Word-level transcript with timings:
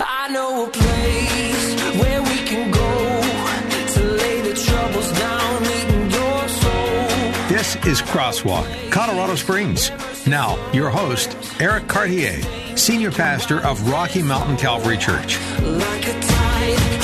I 0.00 0.28
know 0.30 0.66
a 0.66 0.70
place 0.70 2.00
where 2.00 2.22
we 2.22 2.36
can 2.46 2.70
go 2.70 3.22
to 3.94 4.02
lay 4.02 4.40
the 4.40 4.54
troubles 4.54 5.12
down, 5.18 5.62
meeting 5.62 6.10
your 6.10 6.48
soul. 6.48 7.48
This 7.48 7.76
is 7.86 8.02
Crosswalk, 8.02 8.90
Colorado 8.90 9.34
Springs. 9.34 9.90
Now, 10.26 10.58
your 10.72 10.90
host, 10.90 11.36
Eric 11.60 11.86
Cartier, 11.86 12.40
Senior 12.76 13.10
Pastor 13.10 13.60
of 13.64 13.90
Rocky 13.90 14.22
Mountain 14.22 14.56
Calvary 14.56 14.98
Church. 14.98 15.38
Like 15.60 16.06
a 16.06 16.20
tide, 16.20 16.98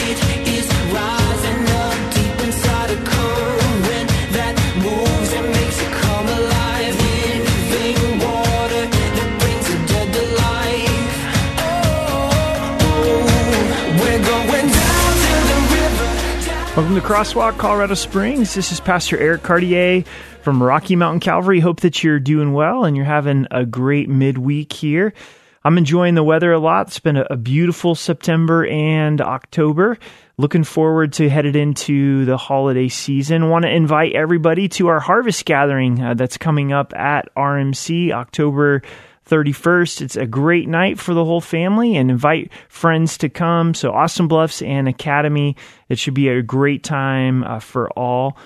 Welcome 16.76 16.96
to 16.96 17.00
Crosswalk, 17.00 17.56
Colorado 17.56 17.94
Springs. 17.94 18.52
This 18.56 18.72
is 18.72 18.80
Pastor 18.80 19.16
Eric 19.16 19.44
Cartier 19.44 20.02
from 20.42 20.60
Rocky 20.60 20.96
Mountain 20.96 21.20
Calvary. 21.20 21.60
Hope 21.60 21.82
that 21.82 22.02
you're 22.02 22.18
doing 22.18 22.52
well 22.52 22.84
and 22.84 22.96
you're 22.96 23.04
having 23.04 23.46
a 23.52 23.64
great 23.64 24.08
midweek 24.08 24.72
here. 24.72 25.14
I'm 25.62 25.78
enjoying 25.78 26.16
the 26.16 26.24
weather 26.24 26.50
a 26.50 26.58
lot. 26.58 26.88
It's 26.88 26.98
been 26.98 27.16
a, 27.16 27.36
beautiful 27.36 27.94
September 27.94 28.66
and 28.66 29.20
October. 29.20 29.98
Looking 30.36 30.64
forward 30.64 31.12
to 31.12 31.30
headed 31.30 31.54
into 31.54 32.24
the 32.24 32.36
holiday 32.36 32.88
season. 32.88 33.50
Want 33.50 33.64
to 33.66 33.70
invite 33.70 34.14
everybody 34.14 34.68
to 34.70 34.88
our 34.88 34.98
harvest 34.98 35.44
gathering 35.44 36.02
uh, 36.02 36.14
that's 36.14 36.38
coming 36.38 36.72
up 36.72 36.92
at 36.92 37.32
RMC 37.36 38.10
October 38.10 38.82
31st. 39.26 40.02
It's 40.02 40.16
a 40.16 40.26
great 40.26 40.68
night 40.68 40.98
for 40.98 41.14
the 41.14 41.24
whole 41.24 41.40
family 41.40 41.96
and 41.96 42.10
invite 42.10 42.52
friends 42.68 43.18
to 43.18 43.28
come. 43.28 43.74
So, 43.74 43.92
Austin 43.92 44.28
Bluffs 44.28 44.62
and 44.62 44.88
Academy. 44.88 45.56
It 45.88 45.98
should 45.98 46.14
be 46.14 46.28
a 46.28 46.42
great 46.42 46.84
time 46.84 47.44
uh, 47.44 47.60
for 47.60 47.90
all. 47.90 48.36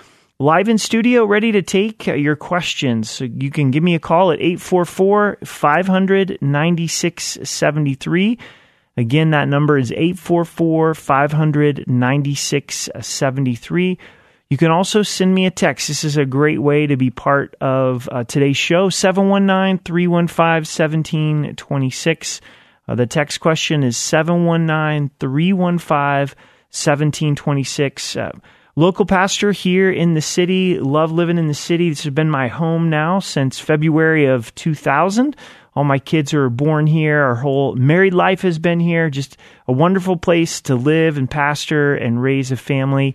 Live 0.41 0.69
in 0.69 0.79
studio, 0.79 1.25
ready 1.25 1.51
to 1.51 1.63
take 1.63 2.07
uh, 2.07 2.13
your 2.13 2.37
questions. 2.37 3.11
So 3.11 3.25
you 3.25 3.51
can 3.51 3.73
give 3.73 3.83
me 3.83 3.97
a 3.97 3.99
call 3.99 4.31
at 4.31 4.41
844 4.41 5.39
500 5.45 6.39
9673. 6.41 8.39
Again, 8.97 9.31
that 9.31 9.49
number 9.49 9.77
is 9.77 9.91
844 9.91 10.95
500 10.95 11.89
9673. 11.89 13.99
You 14.51 14.57
can 14.57 14.71
also 14.71 15.03
send 15.03 15.35
me 15.35 15.45
a 15.45 15.51
text. 15.51 15.89
This 15.89 16.05
is 16.05 16.17
a 16.17 16.25
great 16.25 16.59
way 16.59 16.87
to 16.87 16.97
be 16.97 17.11
part 17.11 17.55
of 17.61 18.09
uh, 18.11 18.25
today's 18.25 18.57
show 18.57 18.89
719 18.89 19.85
315 19.85 20.47
1726. 20.65 22.41
Uh, 22.89 22.95
the 22.95 23.07
text 23.07 23.41
question 23.41 23.83
is 23.83 23.99
719 23.99 25.11
315 25.21 26.35
1726. 26.71 28.17
Uh, 28.17 28.33
local 28.75 29.05
pastor 29.05 29.53
here 29.53 29.91
in 29.91 30.15
the 30.15 30.23
city. 30.23 30.81
Love 30.81 31.13
living 31.13 31.37
in 31.37 31.49
the 31.49 31.53
city. 31.53 31.91
This 31.91 32.05
has 32.05 32.15
been 32.15 32.31
my 32.31 32.49
home 32.49 32.89
now 32.89 33.21
since 33.21 33.59
February 33.59 34.25
of 34.25 34.55
2000. 34.55 35.37
All 35.77 35.85
my 35.85 35.99
kids 35.99 36.33
are 36.33 36.49
born 36.49 36.87
here. 36.87 37.21
Our 37.21 37.35
whole 37.35 37.77
married 37.77 38.15
life 38.15 38.41
has 38.41 38.59
been 38.59 38.81
here. 38.81 39.11
Just 39.11 39.37
a 39.67 39.73
wonderful 39.73 40.17
place 40.17 40.63
to 40.63 40.75
live 40.75 41.19
and 41.19 41.31
pastor 41.31 41.95
and 41.95 42.23
raise 42.23 42.51
a 42.51 42.57
family. 42.57 43.15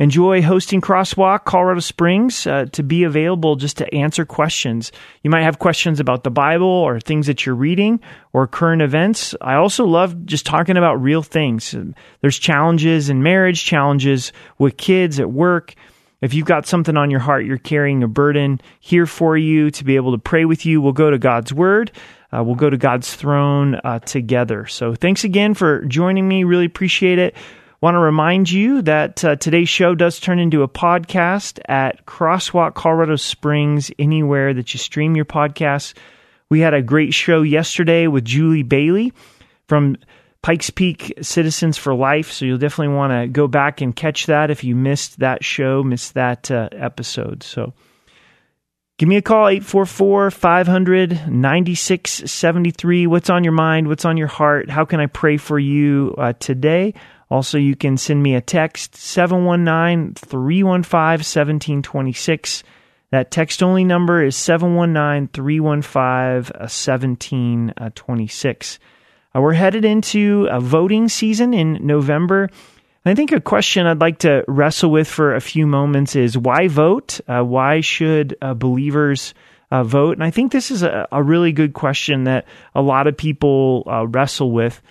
Enjoy 0.00 0.40
hosting 0.42 0.80
Crosswalk 0.80 1.44
Colorado 1.44 1.80
Springs 1.80 2.46
uh, 2.46 2.66
to 2.70 2.84
be 2.84 3.02
available 3.02 3.56
just 3.56 3.78
to 3.78 3.94
answer 3.94 4.24
questions. 4.24 4.92
You 5.24 5.30
might 5.30 5.42
have 5.42 5.58
questions 5.58 5.98
about 5.98 6.22
the 6.22 6.30
Bible 6.30 6.68
or 6.68 7.00
things 7.00 7.26
that 7.26 7.44
you're 7.44 7.56
reading 7.56 7.98
or 8.32 8.46
current 8.46 8.80
events. 8.80 9.34
I 9.40 9.54
also 9.54 9.84
love 9.84 10.24
just 10.24 10.46
talking 10.46 10.76
about 10.76 11.02
real 11.02 11.24
things. 11.24 11.74
There's 12.20 12.38
challenges 12.38 13.10
in 13.10 13.24
marriage, 13.24 13.64
challenges 13.64 14.32
with 14.56 14.76
kids 14.76 15.18
at 15.18 15.32
work. 15.32 15.74
If 16.20 16.32
you've 16.32 16.46
got 16.46 16.66
something 16.66 16.96
on 16.96 17.10
your 17.10 17.20
heart, 17.20 17.44
you're 17.44 17.58
carrying 17.58 18.04
a 18.04 18.08
burden 18.08 18.60
here 18.78 19.06
for 19.06 19.36
you 19.36 19.72
to 19.72 19.84
be 19.84 19.96
able 19.96 20.12
to 20.12 20.18
pray 20.18 20.44
with 20.44 20.64
you. 20.64 20.80
We'll 20.80 20.92
go 20.92 21.10
to 21.10 21.18
God's 21.18 21.52
Word. 21.52 21.90
Uh, 22.32 22.44
we'll 22.44 22.54
go 22.54 22.70
to 22.70 22.76
God's 22.76 23.12
throne 23.14 23.74
uh, 23.82 23.98
together. 24.00 24.66
So 24.66 24.94
thanks 24.94 25.24
again 25.24 25.54
for 25.54 25.84
joining 25.86 26.28
me. 26.28 26.44
Really 26.44 26.66
appreciate 26.66 27.18
it. 27.18 27.34
Want 27.80 27.94
to 27.94 28.00
remind 28.00 28.50
you 28.50 28.82
that 28.82 29.24
uh, 29.24 29.36
today's 29.36 29.68
show 29.68 29.94
does 29.94 30.18
turn 30.18 30.40
into 30.40 30.64
a 30.64 30.68
podcast 30.68 31.60
at 31.68 32.04
Crosswalk 32.06 32.74
Colorado 32.74 33.14
Springs, 33.14 33.92
anywhere 34.00 34.52
that 34.52 34.74
you 34.74 34.78
stream 34.78 35.14
your 35.14 35.24
podcasts. 35.24 35.94
We 36.50 36.58
had 36.58 36.74
a 36.74 36.82
great 36.82 37.14
show 37.14 37.42
yesterday 37.42 38.08
with 38.08 38.24
Julie 38.24 38.64
Bailey 38.64 39.12
from 39.68 39.96
Pikes 40.42 40.70
Peak 40.70 41.18
Citizens 41.22 41.78
for 41.78 41.94
Life. 41.94 42.32
So 42.32 42.46
you'll 42.46 42.58
definitely 42.58 42.96
want 42.96 43.12
to 43.12 43.28
go 43.28 43.46
back 43.46 43.80
and 43.80 43.94
catch 43.94 44.26
that 44.26 44.50
if 44.50 44.64
you 44.64 44.74
missed 44.74 45.20
that 45.20 45.44
show, 45.44 45.84
missed 45.84 46.14
that 46.14 46.50
uh, 46.50 46.70
episode. 46.72 47.44
So 47.44 47.74
give 48.98 49.08
me 49.08 49.18
a 49.18 49.22
call, 49.22 49.46
844 49.46 50.32
500 50.32 51.30
9673. 51.30 53.06
What's 53.06 53.30
on 53.30 53.44
your 53.44 53.52
mind? 53.52 53.86
What's 53.86 54.04
on 54.04 54.16
your 54.16 54.26
heart? 54.26 54.68
How 54.68 54.84
can 54.84 54.98
I 54.98 55.06
pray 55.06 55.36
for 55.36 55.60
you 55.60 56.16
uh, 56.18 56.32
today? 56.40 56.94
Also, 57.30 57.58
you 57.58 57.76
can 57.76 57.96
send 57.96 58.22
me 58.22 58.34
a 58.34 58.40
text, 58.40 58.96
719 58.96 60.14
315 60.14 61.00
1726. 61.00 62.62
That 63.10 63.30
text 63.30 63.62
only 63.62 63.84
number 63.84 64.22
is 64.22 64.36
719 64.36 65.28
315 65.28 66.60
1726. 66.60 68.78
Uh, 69.34 69.40
we're 69.40 69.52
headed 69.52 69.84
into 69.84 70.48
a 70.50 70.60
voting 70.60 71.08
season 71.08 71.54
in 71.54 71.86
November. 71.86 72.50
I 73.04 73.14
think 73.14 73.32
a 73.32 73.40
question 73.40 73.86
I'd 73.86 74.00
like 74.00 74.18
to 74.20 74.44
wrestle 74.46 74.90
with 74.90 75.08
for 75.08 75.34
a 75.34 75.40
few 75.40 75.66
moments 75.66 76.16
is 76.16 76.36
why 76.36 76.68
vote? 76.68 77.20
Uh, 77.26 77.42
why 77.42 77.80
should 77.80 78.36
uh, 78.42 78.54
believers 78.54 79.32
uh, 79.70 79.84
vote? 79.84 80.16
And 80.16 80.24
I 80.24 80.30
think 80.30 80.52
this 80.52 80.70
is 80.70 80.82
a, 80.82 81.08
a, 81.10 81.22
really 81.22 81.52
good 81.52 81.72
question 81.72 82.24
that 82.24 82.46
a 82.74 82.82
lot 82.82 83.06
of 83.06 83.16
people 83.16 83.84
uh, 83.86 84.06
wrestle 84.06 84.50
with. 84.50 84.82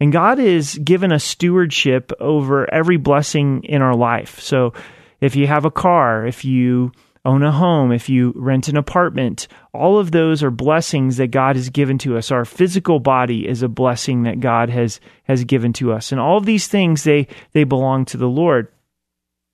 And 0.00 0.12
God 0.12 0.38
is 0.38 0.78
given 0.78 1.12
a 1.12 1.20
stewardship 1.20 2.12
over 2.18 2.72
every 2.72 2.96
blessing 2.96 3.62
in 3.64 3.82
our 3.82 3.94
life. 3.94 4.40
So 4.40 4.72
if 5.20 5.36
you 5.36 5.46
have 5.46 5.64
a 5.64 5.70
car, 5.70 6.26
if 6.26 6.44
you 6.44 6.92
own 7.24 7.42
a 7.42 7.52
home, 7.52 7.92
if 7.92 8.08
you 8.08 8.32
rent 8.34 8.68
an 8.68 8.76
apartment, 8.76 9.46
all 9.72 9.98
of 9.98 10.10
those 10.10 10.42
are 10.42 10.50
blessings 10.50 11.18
that 11.18 11.30
God 11.30 11.54
has 11.54 11.68
given 11.68 11.98
to 11.98 12.16
us. 12.16 12.32
Our 12.32 12.44
physical 12.44 12.98
body 12.98 13.46
is 13.46 13.62
a 13.62 13.68
blessing 13.68 14.24
that 14.24 14.40
God 14.40 14.70
has 14.70 15.00
has 15.24 15.44
given 15.44 15.72
to 15.74 15.92
us. 15.92 16.10
And 16.10 16.20
all 16.20 16.38
of 16.38 16.46
these 16.46 16.66
things 16.66 17.04
they 17.04 17.28
they 17.52 17.64
belong 17.64 18.04
to 18.06 18.16
the 18.16 18.28
Lord. 18.28 18.68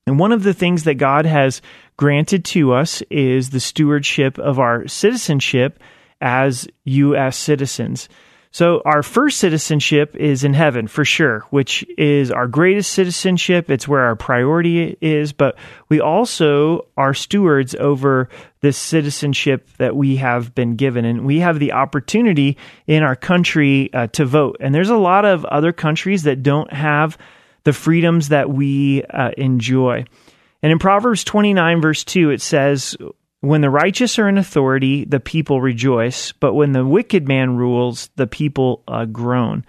And 0.06 0.18
one 0.18 0.32
of 0.32 0.42
the 0.42 0.54
things 0.54 0.84
that 0.84 0.94
God 0.94 1.26
has 1.26 1.60
granted 1.98 2.46
to 2.46 2.72
us 2.72 3.02
is 3.10 3.50
the 3.50 3.60
stewardship 3.60 4.38
of 4.38 4.58
our 4.58 4.88
citizenship 4.88 5.78
as 6.22 6.66
US 6.84 7.36
citizens. 7.36 8.08
So 8.50 8.80
our 8.84 9.02
first 9.02 9.38
citizenship 9.38 10.16
is 10.16 10.42
in 10.42 10.54
heaven 10.54 10.88
for 10.88 11.04
sure, 11.04 11.40
which 11.50 11.84
is 11.98 12.30
our 12.30 12.46
greatest 12.46 12.92
citizenship. 12.92 13.70
It's 13.70 13.86
where 13.86 14.04
our 14.04 14.16
priority 14.16 14.96
is, 15.00 15.32
but 15.32 15.58
we 15.88 16.00
also 16.00 16.86
are 16.96 17.12
stewards 17.12 17.74
over 17.74 18.28
this 18.60 18.78
citizenship 18.78 19.68
that 19.76 19.94
we 19.94 20.16
have 20.16 20.54
been 20.54 20.76
given. 20.76 21.04
And 21.04 21.26
we 21.26 21.40
have 21.40 21.58
the 21.58 21.72
opportunity 21.72 22.56
in 22.86 23.02
our 23.02 23.16
country 23.16 23.92
uh, 23.92 24.06
to 24.08 24.24
vote. 24.24 24.56
And 24.60 24.74
there's 24.74 24.90
a 24.90 24.96
lot 24.96 25.24
of 25.24 25.44
other 25.44 25.72
countries 25.72 26.22
that 26.22 26.42
don't 26.42 26.72
have 26.72 27.18
the 27.64 27.72
freedoms 27.74 28.28
that 28.28 28.48
we 28.48 29.02
uh, 29.04 29.32
enjoy. 29.36 30.04
And 30.62 30.72
in 30.72 30.78
Proverbs 30.78 31.22
29, 31.22 31.80
verse 31.80 32.02
2, 32.02 32.30
it 32.30 32.40
says, 32.40 32.96
when 33.40 33.60
the 33.60 33.70
righteous 33.70 34.18
are 34.18 34.28
in 34.28 34.38
authority, 34.38 35.04
the 35.04 35.20
people 35.20 35.60
rejoice, 35.60 36.32
but 36.32 36.54
when 36.54 36.72
the 36.72 36.84
wicked 36.84 37.28
man 37.28 37.56
rules, 37.56 38.10
the 38.16 38.26
people 38.26 38.82
uh, 38.88 39.04
groan. 39.04 39.64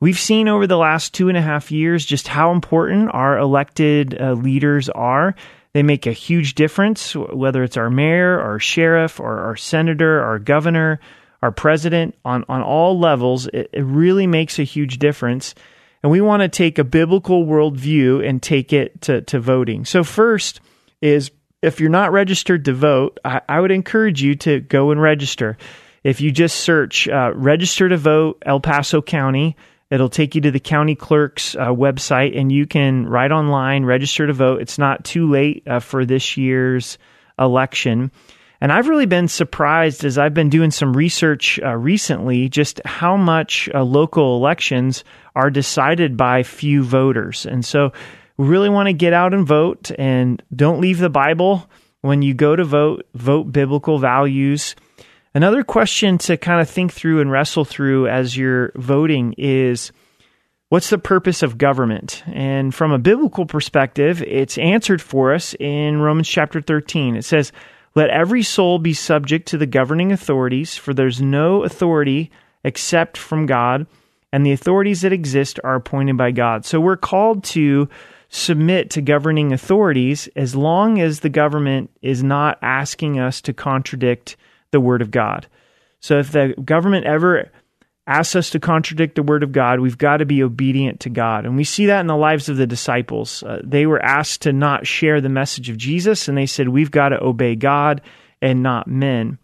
We've 0.00 0.18
seen 0.18 0.46
over 0.46 0.68
the 0.68 0.76
last 0.76 1.12
two 1.12 1.28
and 1.28 1.36
a 1.36 1.42
half 1.42 1.72
years 1.72 2.06
just 2.06 2.28
how 2.28 2.52
important 2.52 3.10
our 3.12 3.36
elected 3.36 4.20
uh, 4.20 4.34
leaders 4.34 4.88
are. 4.88 5.34
They 5.72 5.82
make 5.82 6.06
a 6.06 6.12
huge 6.12 6.54
difference, 6.54 7.14
whether 7.14 7.64
it's 7.64 7.76
our 7.76 7.90
mayor, 7.90 8.40
our 8.40 8.60
sheriff, 8.60 9.18
or 9.18 9.40
our 9.40 9.56
senator, 9.56 10.22
our 10.22 10.38
governor, 10.38 11.00
our 11.42 11.50
president, 11.50 12.14
on, 12.24 12.44
on 12.48 12.62
all 12.62 12.98
levels. 12.98 13.48
It, 13.48 13.70
it 13.72 13.82
really 13.82 14.28
makes 14.28 14.60
a 14.60 14.64
huge 14.64 14.98
difference. 14.98 15.56
And 16.02 16.12
we 16.12 16.20
want 16.20 16.42
to 16.42 16.48
take 16.48 16.78
a 16.78 16.84
biblical 16.84 17.44
worldview 17.44 18.26
and 18.26 18.40
take 18.40 18.72
it 18.72 19.00
to, 19.02 19.22
to 19.22 19.40
voting. 19.40 19.84
So, 19.84 20.04
first 20.04 20.60
is 21.00 21.30
if 21.62 21.80
you're 21.80 21.90
not 21.90 22.12
registered 22.12 22.64
to 22.66 22.72
vote, 22.72 23.18
I, 23.24 23.40
I 23.48 23.60
would 23.60 23.72
encourage 23.72 24.22
you 24.22 24.36
to 24.36 24.60
go 24.60 24.90
and 24.90 25.00
register. 25.00 25.56
If 26.04 26.20
you 26.20 26.30
just 26.30 26.58
search 26.60 27.08
uh, 27.08 27.32
register 27.34 27.88
to 27.88 27.96
vote 27.96 28.42
El 28.46 28.60
Paso 28.60 29.02
County, 29.02 29.56
it'll 29.90 30.08
take 30.08 30.34
you 30.34 30.40
to 30.42 30.50
the 30.50 30.60
county 30.60 30.94
clerk's 30.94 31.56
uh, 31.56 31.68
website 31.68 32.38
and 32.38 32.52
you 32.52 32.66
can 32.66 33.06
write 33.06 33.32
online, 33.32 33.84
register 33.84 34.26
to 34.26 34.32
vote. 34.32 34.60
It's 34.60 34.78
not 34.78 35.04
too 35.04 35.28
late 35.30 35.66
uh, 35.66 35.80
for 35.80 36.04
this 36.04 36.36
year's 36.36 36.98
election. 37.38 38.12
And 38.60 38.72
I've 38.72 38.88
really 38.88 39.06
been 39.06 39.28
surprised 39.28 40.04
as 40.04 40.18
I've 40.18 40.34
been 40.34 40.50
doing 40.50 40.72
some 40.72 40.96
research 40.96 41.60
uh, 41.62 41.76
recently 41.76 42.48
just 42.48 42.80
how 42.84 43.16
much 43.16 43.68
uh, 43.72 43.82
local 43.82 44.36
elections 44.36 45.04
are 45.34 45.50
decided 45.50 46.16
by 46.16 46.42
few 46.42 46.82
voters. 46.82 47.46
And 47.46 47.64
so 47.64 47.92
we 48.38 48.46
really 48.46 48.68
want 48.68 48.86
to 48.86 48.92
get 48.92 49.12
out 49.12 49.34
and 49.34 49.46
vote 49.46 49.90
and 49.98 50.42
don't 50.54 50.80
leave 50.80 50.98
the 50.98 51.10
Bible 51.10 51.68
when 52.00 52.22
you 52.22 52.32
go 52.34 52.54
to 52.54 52.64
vote, 52.64 53.06
vote 53.14 53.52
biblical 53.52 53.98
values. 53.98 54.76
Another 55.34 55.64
question 55.64 56.18
to 56.18 56.36
kind 56.36 56.60
of 56.60 56.70
think 56.70 56.92
through 56.92 57.20
and 57.20 57.30
wrestle 57.30 57.64
through 57.64 58.06
as 58.06 58.36
you're 58.36 58.72
voting 58.76 59.34
is 59.36 59.92
what's 60.68 60.88
the 60.88 60.98
purpose 60.98 61.42
of 61.42 61.58
government? 61.58 62.22
And 62.28 62.72
from 62.72 62.92
a 62.92 62.98
biblical 62.98 63.44
perspective, 63.44 64.22
it's 64.22 64.56
answered 64.56 65.02
for 65.02 65.34
us 65.34 65.54
in 65.58 66.00
Romans 66.00 66.28
chapter 66.28 66.60
13. 66.60 67.16
It 67.16 67.24
says, 67.24 67.50
Let 67.96 68.10
every 68.10 68.44
soul 68.44 68.78
be 68.78 68.94
subject 68.94 69.48
to 69.48 69.58
the 69.58 69.66
governing 69.66 70.12
authorities, 70.12 70.76
for 70.76 70.94
there's 70.94 71.20
no 71.20 71.64
authority 71.64 72.30
except 72.62 73.16
from 73.16 73.46
God, 73.46 73.86
and 74.32 74.46
the 74.46 74.52
authorities 74.52 75.00
that 75.00 75.12
exist 75.12 75.58
are 75.64 75.74
appointed 75.74 76.16
by 76.16 76.30
God. 76.30 76.64
So 76.64 76.80
we're 76.80 76.96
called 76.96 77.42
to 77.44 77.88
submit 78.28 78.90
to 78.90 79.00
governing 79.00 79.52
authorities 79.52 80.28
as 80.36 80.54
long 80.54 81.00
as 81.00 81.20
the 81.20 81.28
government 81.28 81.90
is 82.02 82.22
not 82.22 82.58
asking 82.62 83.18
us 83.18 83.40
to 83.42 83.52
contradict 83.52 84.36
the 84.70 84.80
Word 84.80 85.02
of 85.02 85.10
God. 85.10 85.46
So 86.00 86.18
if 86.18 86.32
the 86.32 86.54
government 86.62 87.06
ever 87.06 87.50
asks 88.06 88.36
us 88.36 88.50
to 88.50 88.60
contradict 88.60 89.14
the 89.14 89.22
Word 89.22 89.42
of 89.42 89.52
God, 89.52 89.80
we've 89.80 89.98
got 89.98 90.18
to 90.18 90.26
be 90.26 90.42
obedient 90.42 91.00
to 91.00 91.10
God. 91.10 91.44
And 91.44 91.56
we 91.56 91.64
see 91.64 91.86
that 91.86 92.00
in 92.00 92.06
the 92.06 92.16
lives 92.16 92.48
of 92.48 92.56
the 92.56 92.66
disciples. 92.66 93.42
Uh, 93.42 93.60
they 93.64 93.86
were 93.86 94.02
asked 94.02 94.42
to 94.42 94.52
not 94.52 94.86
share 94.86 95.20
the 95.20 95.28
message 95.28 95.70
of 95.70 95.76
Jesus, 95.76 96.28
and 96.28 96.36
they 96.36 96.46
said, 96.46 96.68
We've 96.68 96.90
got 96.90 97.10
to 97.10 97.22
obey 97.22 97.54
God 97.56 98.00
and 98.40 98.62
not 98.62 98.86
men. 98.86 99.38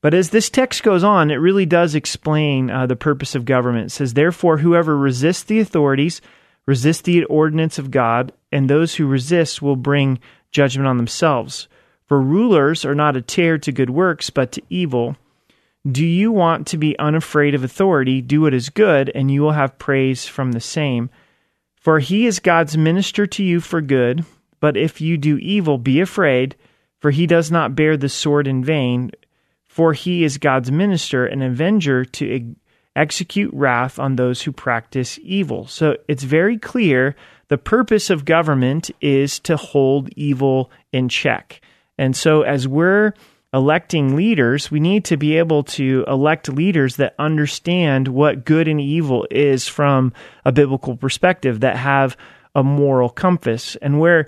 But 0.00 0.12
as 0.12 0.30
this 0.30 0.50
text 0.50 0.82
goes 0.82 1.02
on, 1.02 1.30
it 1.30 1.36
really 1.36 1.64
does 1.64 1.94
explain 1.94 2.70
uh, 2.70 2.86
the 2.86 2.94
purpose 2.94 3.34
of 3.34 3.46
government. 3.46 3.86
It 3.86 3.90
says, 3.90 4.12
Therefore, 4.12 4.58
whoever 4.58 4.96
resists 4.96 5.44
the 5.44 5.60
authorities, 5.60 6.20
resists 6.66 7.02
the 7.02 7.24
ordinance 7.24 7.78
of 7.78 7.90
God, 7.90 8.32
and 8.50 8.68
those 8.68 8.94
who 8.94 9.06
resist 9.06 9.60
will 9.60 9.76
bring 9.76 10.18
judgment 10.50 10.88
on 10.88 10.96
themselves. 10.96 11.68
For 12.06 12.20
rulers 12.20 12.84
are 12.84 12.94
not 12.94 13.16
a 13.16 13.22
terror 13.22 13.58
to 13.58 13.72
good 13.72 13.90
works, 13.90 14.30
but 14.30 14.52
to 14.52 14.62
evil. 14.70 15.16
Do 15.90 16.04
you 16.04 16.32
want 16.32 16.66
to 16.68 16.78
be 16.78 16.98
unafraid 16.98 17.54
of 17.54 17.64
authority? 17.64 18.22
Do 18.22 18.42
what 18.42 18.54
is 18.54 18.70
good, 18.70 19.10
and 19.14 19.30
you 19.30 19.42
will 19.42 19.52
have 19.52 19.78
praise 19.78 20.26
from 20.26 20.52
the 20.52 20.60
same. 20.60 21.10
For 21.76 21.98
he 21.98 22.26
is 22.26 22.38
God's 22.40 22.76
minister 22.76 23.26
to 23.26 23.42
you 23.42 23.60
for 23.60 23.82
good. 23.82 24.24
But 24.60 24.78
if 24.78 25.02
you 25.02 25.18
do 25.18 25.36
evil, 25.38 25.76
be 25.76 26.00
afraid, 26.00 26.56
for 27.00 27.10
he 27.10 27.26
does 27.26 27.50
not 27.50 27.76
bear 27.76 27.98
the 27.98 28.08
sword 28.08 28.46
in 28.46 28.64
vain. 28.64 29.10
For 29.66 29.92
he 29.92 30.24
is 30.24 30.38
God's 30.38 30.72
minister, 30.72 31.26
an 31.26 31.42
avenger 31.42 32.04
to 32.06 32.54
execute 32.96 33.52
wrath 33.52 33.98
on 33.98 34.16
those 34.16 34.42
who 34.42 34.52
practice 34.52 35.18
evil. 35.22 35.66
So 35.66 35.96
it's 36.08 36.22
very 36.22 36.58
clear 36.58 37.16
the 37.48 37.58
purpose 37.58 38.10
of 38.10 38.24
government 38.24 38.90
is 39.00 39.38
to 39.40 39.56
hold 39.56 40.08
evil 40.16 40.70
in 40.92 41.08
check. 41.08 41.60
And 41.98 42.16
so, 42.16 42.42
as 42.42 42.66
we're 42.66 43.12
electing 43.52 44.16
leaders, 44.16 44.70
we 44.70 44.80
need 44.80 45.04
to 45.04 45.16
be 45.16 45.38
able 45.38 45.62
to 45.62 46.04
elect 46.08 46.48
leaders 46.48 46.96
that 46.96 47.14
understand 47.18 48.08
what 48.08 48.44
good 48.44 48.66
and 48.66 48.80
evil 48.80 49.26
is 49.30 49.68
from 49.68 50.12
a 50.44 50.50
biblical 50.50 50.96
perspective, 50.96 51.60
that 51.60 51.76
have 51.76 52.16
a 52.54 52.64
moral 52.64 53.08
compass. 53.08 53.76
And 53.76 54.00
where 54.00 54.26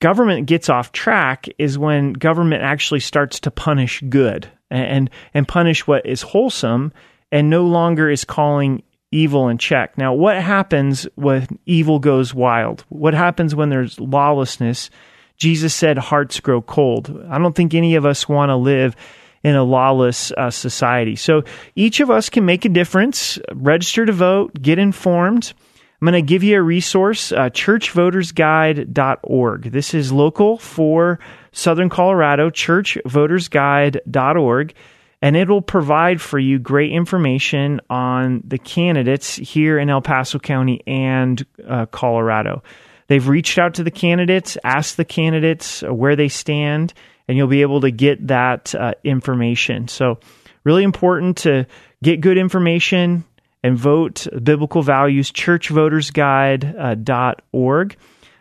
government 0.00 0.46
gets 0.46 0.68
off 0.68 0.92
track 0.92 1.46
is 1.58 1.78
when 1.78 2.12
government 2.12 2.62
actually 2.62 3.00
starts 3.00 3.40
to 3.40 3.50
punish 3.50 4.02
good 4.08 4.50
and 4.70 5.10
and 5.32 5.46
punish 5.46 5.86
what 5.86 6.04
is 6.04 6.22
wholesome 6.22 6.92
and 7.32 7.50
no 7.50 7.64
longer 7.64 8.10
is 8.10 8.24
calling 8.24 8.82
evil 9.10 9.48
in 9.48 9.58
check. 9.58 9.96
Now, 9.96 10.14
what 10.14 10.40
happens 10.40 11.06
when 11.14 11.46
evil 11.66 11.98
goes 11.98 12.34
wild? 12.34 12.84
What 12.88 13.14
happens 13.14 13.54
when 13.54 13.70
there's 13.70 14.00
lawlessness? 14.00 14.90
Jesus 15.36 15.74
said 15.74 15.98
hearts 15.98 16.40
grow 16.40 16.62
cold. 16.62 17.26
I 17.28 17.38
don't 17.38 17.54
think 17.54 17.74
any 17.74 17.94
of 17.94 18.06
us 18.06 18.28
want 18.28 18.50
to 18.50 18.56
live 18.56 18.96
in 19.42 19.54
a 19.54 19.62
lawless 19.62 20.32
uh, 20.32 20.50
society. 20.50 21.14
So 21.14 21.44
each 21.76 22.00
of 22.00 22.10
us 22.10 22.30
can 22.30 22.44
make 22.44 22.64
a 22.64 22.68
difference. 22.68 23.38
Register 23.52 24.06
to 24.06 24.12
vote, 24.12 24.60
get 24.60 24.78
informed. 24.78 25.52
I'm 26.00 26.06
going 26.06 26.14
to 26.14 26.22
give 26.22 26.42
you 26.42 26.58
a 26.58 26.62
resource, 26.62 27.30
uh, 27.32 27.50
churchvotersguide.org. 27.50 29.62
This 29.70 29.94
is 29.94 30.10
local 30.12 30.58
for 30.58 31.20
Southern 31.52 31.88
Colorado, 31.88 32.50
churchvotersguide.org, 32.50 34.74
and 35.22 35.36
it 35.36 35.48
will 35.48 35.62
provide 35.62 36.20
for 36.20 36.38
you 36.38 36.58
great 36.58 36.92
information 36.92 37.80
on 37.88 38.42
the 38.46 38.58
candidates 38.58 39.36
here 39.36 39.78
in 39.78 39.88
El 39.88 40.02
Paso 40.02 40.38
County 40.38 40.82
and 40.86 41.46
uh, 41.66 41.86
Colorado. 41.86 42.62
They've 43.08 43.26
reached 43.26 43.58
out 43.58 43.74
to 43.74 43.82
the 43.84 43.90
candidates, 43.90 44.56
asked 44.64 44.96
the 44.96 45.04
candidates 45.04 45.82
uh, 45.82 45.92
where 45.92 46.16
they 46.16 46.28
stand, 46.28 46.94
and 47.28 47.36
you'll 47.36 47.46
be 47.46 47.60
able 47.62 47.82
to 47.82 47.90
get 47.90 48.28
that 48.28 48.74
uh, 48.74 48.94
information. 49.04 49.88
So, 49.88 50.18
really 50.64 50.84
important 50.84 51.36
to 51.38 51.66
get 52.02 52.20
good 52.20 52.36
information 52.36 53.24
and 53.62 53.78
vote 53.78 54.26
biblical 54.42 54.82
values 54.82 55.32
churchvotersguide.org. 55.32 57.92
Uh, 57.92 57.96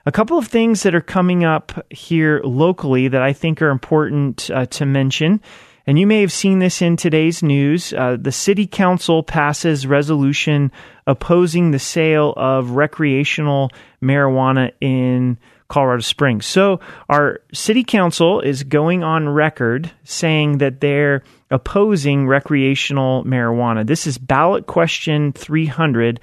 a 0.08 0.12
couple 0.12 0.38
of 0.38 0.48
things 0.48 0.84
that 0.84 0.94
are 0.94 1.02
coming 1.02 1.44
up 1.44 1.92
here 1.92 2.40
locally 2.44 3.08
that 3.08 3.24
I 3.24 3.34
think 3.34 3.60
are 3.62 3.72
important 3.72 4.52
uh, 4.52 4.68
to 4.68 4.86
mention. 4.86 5.42
And 5.88 6.00
you 6.00 6.08
may 6.08 6.22
have 6.22 6.32
seen 6.32 6.60
this 6.60 6.82
in 6.82 6.98
today's 6.98 7.44
news. 7.44 7.94
Uh, 7.94 8.18
the 8.20 8.32
city 8.32 8.66
council 8.66 9.22
passes 9.22 9.86
resolution 9.86 10.72
opposing 11.06 11.72
the 11.72 11.80
sale 11.80 12.34
of 12.36 12.72
recreational 12.72 13.72
marijuana 14.02 14.72
in 14.82 15.38
Colorado 15.68 16.02
Springs. 16.02 16.46
So 16.46 16.80
our 17.10 17.42
city 17.54 17.84
council 17.84 18.42
is 18.42 18.64
going 18.64 19.04
on 19.04 19.30
record 19.30 19.92
saying 20.04 20.60
that 20.60 20.82
they're 20.82 21.24
opposing 21.52 22.28
recreational 22.28 23.24
marijuana. 23.24 23.86
This 23.86 24.08
is 24.08 24.18
ballot 24.18 24.68
question 24.68 25.34
300 25.34 26.20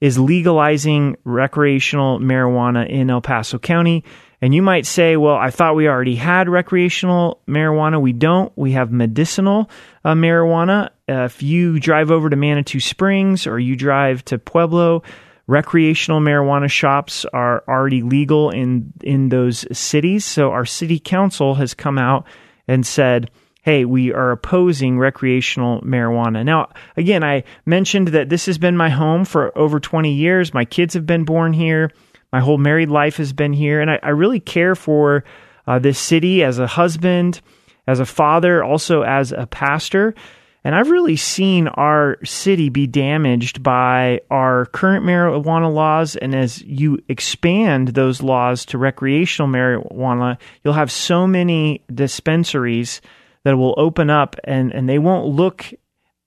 is 0.00 0.18
legalizing 0.18 1.16
recreational 1.24 2.18
marijuana 2.20 2.88
in 2.88 3.10
El 3.10 3.20
Paso 3.20 3.58
County. 3.58 4.04
And 4.42 4.54
you 4.54 4.62
might 4.62 4.86
say, 4.86 5.16
well, 5.16 5.34
I 5.34 5.50
thought 5.50 5.76
we 5.76 5.86
already 5.86 6.16
had 6.16 6.48
recreational 6.48 7.40
marijuana. 7.46 8.00
We 8.00 8.14
don't. 8.14 8.50
We 8.56 8.72
have 8.72 8.90
medicinal 8.90 9.70
uh, 10.02 10.14
marijuana. 10.14 10.90
Uh, 11.08 11.24
if 11.24 11.42
you 11.42 11.78
drive 11.78 12.10
over 12.10 12.30
to 12.30 12.36
Manitou 12.36 12.80
Springs 12.80 13.46
or 13.46 13.58
you 13.58 13.76
drive 13.76 14.24
to 14.26 14.38
Pueblo, 14.38 15.02
recreational 15.46 16.20
marijuana 16.20 16.70
shops 16.70 17.26
are 17.32 17.64
already 17.68 18.02
legal 18.02 18.50
in 18.50 18.92
in 19.02 19.28
those 19.28 19.66
cities. 19.76 20.24
So 20.24 20.52
our 20.52 20.64
city 20.64 20.98
council 20.98 21.56
has 21.56 21.74
come 21.74 21.98
out 21.98 22.24
and 22.66 22.86
said, 22.86 23.30
"Hey, 23.60 23.84
we 23.84 24.12
are 24.12 24.30
opposing 24.30 24.98
recreational 24.98 25.82
marijuana." 25.82 26.44
Now, 26.44 26.70
again, 26.96 27.22
I 27.22 27.44
mentioned 27.66 28.08
that 28.08 28.30
this 28.30 28.46
has 28.46 28.56
been 28.56 28.76
my 28.76 28.88
home 28.88 29.26
for 29.26 29.56
over 29.58 29.80
20 29.80 30.14
years. 30.14 30.54
My 30.54 30.64
kids 30.64 30.94
have 30.94 31.04
been 31.04 31.24
born 31.24 31.52
here. 31.52 31.90
My 32.32 32.40
whole 32.40 32.58
married 32.58 32.90
life 32.90 33.16
has 33.16 33.32
been 33.32 33.52
here, 33.52 33.80
and 33.80 33.90
I, 33.90 33.98
I 34.02 34.08
really 34.10 34.40
care 34.40 34.74
for 34.74 35.24
uh, 35.66 35.78
this 35.78 35.98
city 35.98 36.42
as 36.42 36.58
a 36.58 36.66
husband, 36.66 37.40
as 37.86 38.00
a 38.00 38.06
father, 38.06 38.62
also 38.62 39.02
as 39.02 39.32
a 39.32 39.46
pastor. 39.46 40.14
And 40.62 40.74
I've 40.74 40.90
really 40.90 41.16
seen 41.16 41.68
our 41.68 42.18
city 42.22 42.68
be 42.68 42.86
damaged 42.86 43.62
by 43.62 44.20
our 44.30 44.66
current 44.66 45.06
marijuana 45.06 45.72
laws. 45.72 46.16
And 46.16 46.34
as 46.34 46.62
you 46.62 46.98
expand 47.08 47.88
those 47.88 48.22
laws 48.22 48.66
to 48.66 48.78
recreational 48.78 49.50
marijuana, 49.50 50.38
you'll 50.62 50.74
have 50.74 50.92
so 50.92 51.26
many 51.26 51.82
dispensaries 51.92 53.00
that 53.44 53.56
will 53.56 53.74
open 53.78 54.10
up 54.10 54.36
and, 54.44 54.72
and 54.72 54.86
they 54.86 54.98
won't 54.98 55.26
look 55.26 55.64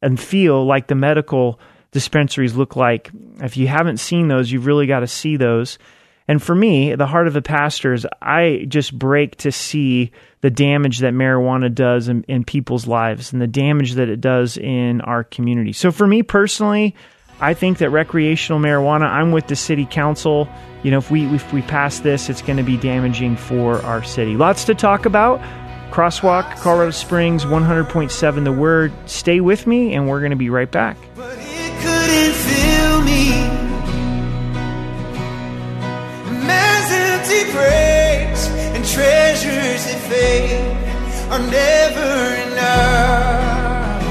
and 0.01 0.19
feel 0.19 0.65
like 0.65 0.87
the 0.87 0.95
medical 0.95 1.59
dispensaries 1.93 2.55
look 2.55 2.75
like. 2.75 3.09
If 3.41 3.55
you 3.55 3.67
haven't 3.67 3.97
seen 3.97 4.27
those, 4.27 4.51
you've 4.51 4.65
really 4.65 4.87
got 4.87 4.99
to 4.99 5.07
see 5.07 5.37
those. 5.37 5.77
And 6.27 6.41
for 6.41 6.55
me, 6.55 6.95
the 6.95 7.05
heart 7.05 7.27
of 7.27 7.35
a 7.35 7.41
pastor 7.41 7.93
is 7.93 8.07
I 8.21 8.65
just 8.67 8.97
break 8.97 9.37
to 9.37 9.51
see 9.51 10.11
the 10.41 10.49
damage 10.49 10.99
that 10.99 11.13
marijuana 11.13 11.73
does 11.73 12.07
in, 12.07 12.23
in 12.23 12.43
people's 12.43 12.87
lives 12.87 13.33
and 13.33 13.41
the 13.41 13.47
damage 13.47 13.93
that 13.93 14.09
it 14.09 14.21
does 14.21 14.57
in 14.57 15.01
our 15.01 15.23
community. 15.23 15.73
So 15.73 15.91
for 15.91 16.07
me 16.07 16.23
personally, 16.23 16.95
I 17.39 17.53
think 17.53 17.79
that 17.79 17.89
recreational 17.89 18.61
marijuana, 18.61 19.09
I'm 19.09 19.31
with 19.31 19.47
the 19.47 19.55
city 19.55 19.85
council. 19.85 20.47
You 20.81 20.91
know, 20.91 20.97
if 20.97 21.11
we 21.11 21.25
if 21.25 21.51
we 21.51 21.61
pass 21.61 21.99
this, 21.99 22.29
it's 22.29 22.41
going 22.41 22.57
to 22.57 22.63
be 22.63 22.77
damaging 22.77 23.35
for 23.35 23.81
our 23.81 24.03
city. 24.03 24.37
Lots 24.37 24.65
to 24.65 24.75
talk 24.75 25.05
about. 25.05 25.41
Crosswalk, 25.91 26.55
Colorado 26.57 26.89
Springs, 26.89 27.45
100.7 27.45 28.43
The 28.43 28.51
Word. 28.51 28.91
Stay 29.05 29.41
with 29.41 29.67
me, 29.67 29.93
and 29.93 30.07
we're 30.07 30.21
going 30.21 30.31
to 30.31 30.35
be 30.35 30.49
right 30.49 30.71
back. 30.71 30.97
Praise 37.53 38.47
and 38.73 38.83
treasures 38.83 39.85
that 39.85 40.01
fade 40.09 40.65
are 41.31 41.39
never 41.39 42.13
enough. 42.49 44.01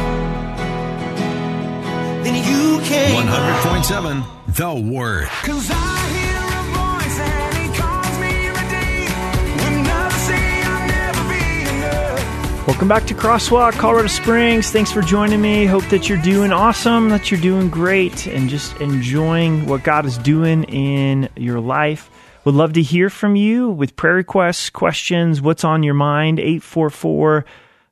Then 2.22 2.36
you 2.36 2.80
came. 2.86 3.16
100.7 3.16 4.24
The 4.54 4.74
Word. 4.92 5.26
Cause 5.42 5.68
I 5.72 5.98
hear 6.14 6.38
a 6.54 6.64
voice 6.78 7.18
and 7.18 7.54
he 7.58 7.66
calls 7.76 8.14
me 8.22 8.32
redeemed. 8.46 9.10
When 9.58 9.74
others 9.90 10.22
say 10.22 10.62
I'll 10.62 10.86
never 10.86 11.22
be 11.28 11.44
enough. 11.78 12.66
Welcome 12.68 12.86
back 12.86 13.06
to 13.06 13.14
Crosswalk, 13.14 13.72
Colorado 13.72 14.06
Springs. 14.06 14.70
Thanks 14.70 14.92
for 14.92 15.02
joining 15.02 15.40
me. 15.40 15.66
Hope 15.66 15.84
that 15.86 16.08
you're 16.08 16.22
doing 16.22 16.52
awesome, 16.52 17.08
that 17.08 17.32
you're 17.32 17.40
doing 17.40 17.70
great, 17.70 18.28
and 18.28 18.48
just 18.48 18.80
enjoying 18.80 19.66
what 19.66 19.82
God 19.82 20.06
is 20.06 20.16
doing 20.18 20.62
in 20.64 21.28
your 21.36 21.58
life. 21.58 22.08
Would 22.44 22.56
love 22.56 22.72
to 22.72 22.82
hear 22.82 23.08
from 23.08 23.36
you 23.36 23.70
with 23.70 23.94
prayer 23.94 24.14
requests, 24.14 24.68
questions, 24.68 25.40
what's 25.40 25.62
on 25.62 25.84
your 25.84 25.94
mind. 25.94 26.40
844 26.40 27.44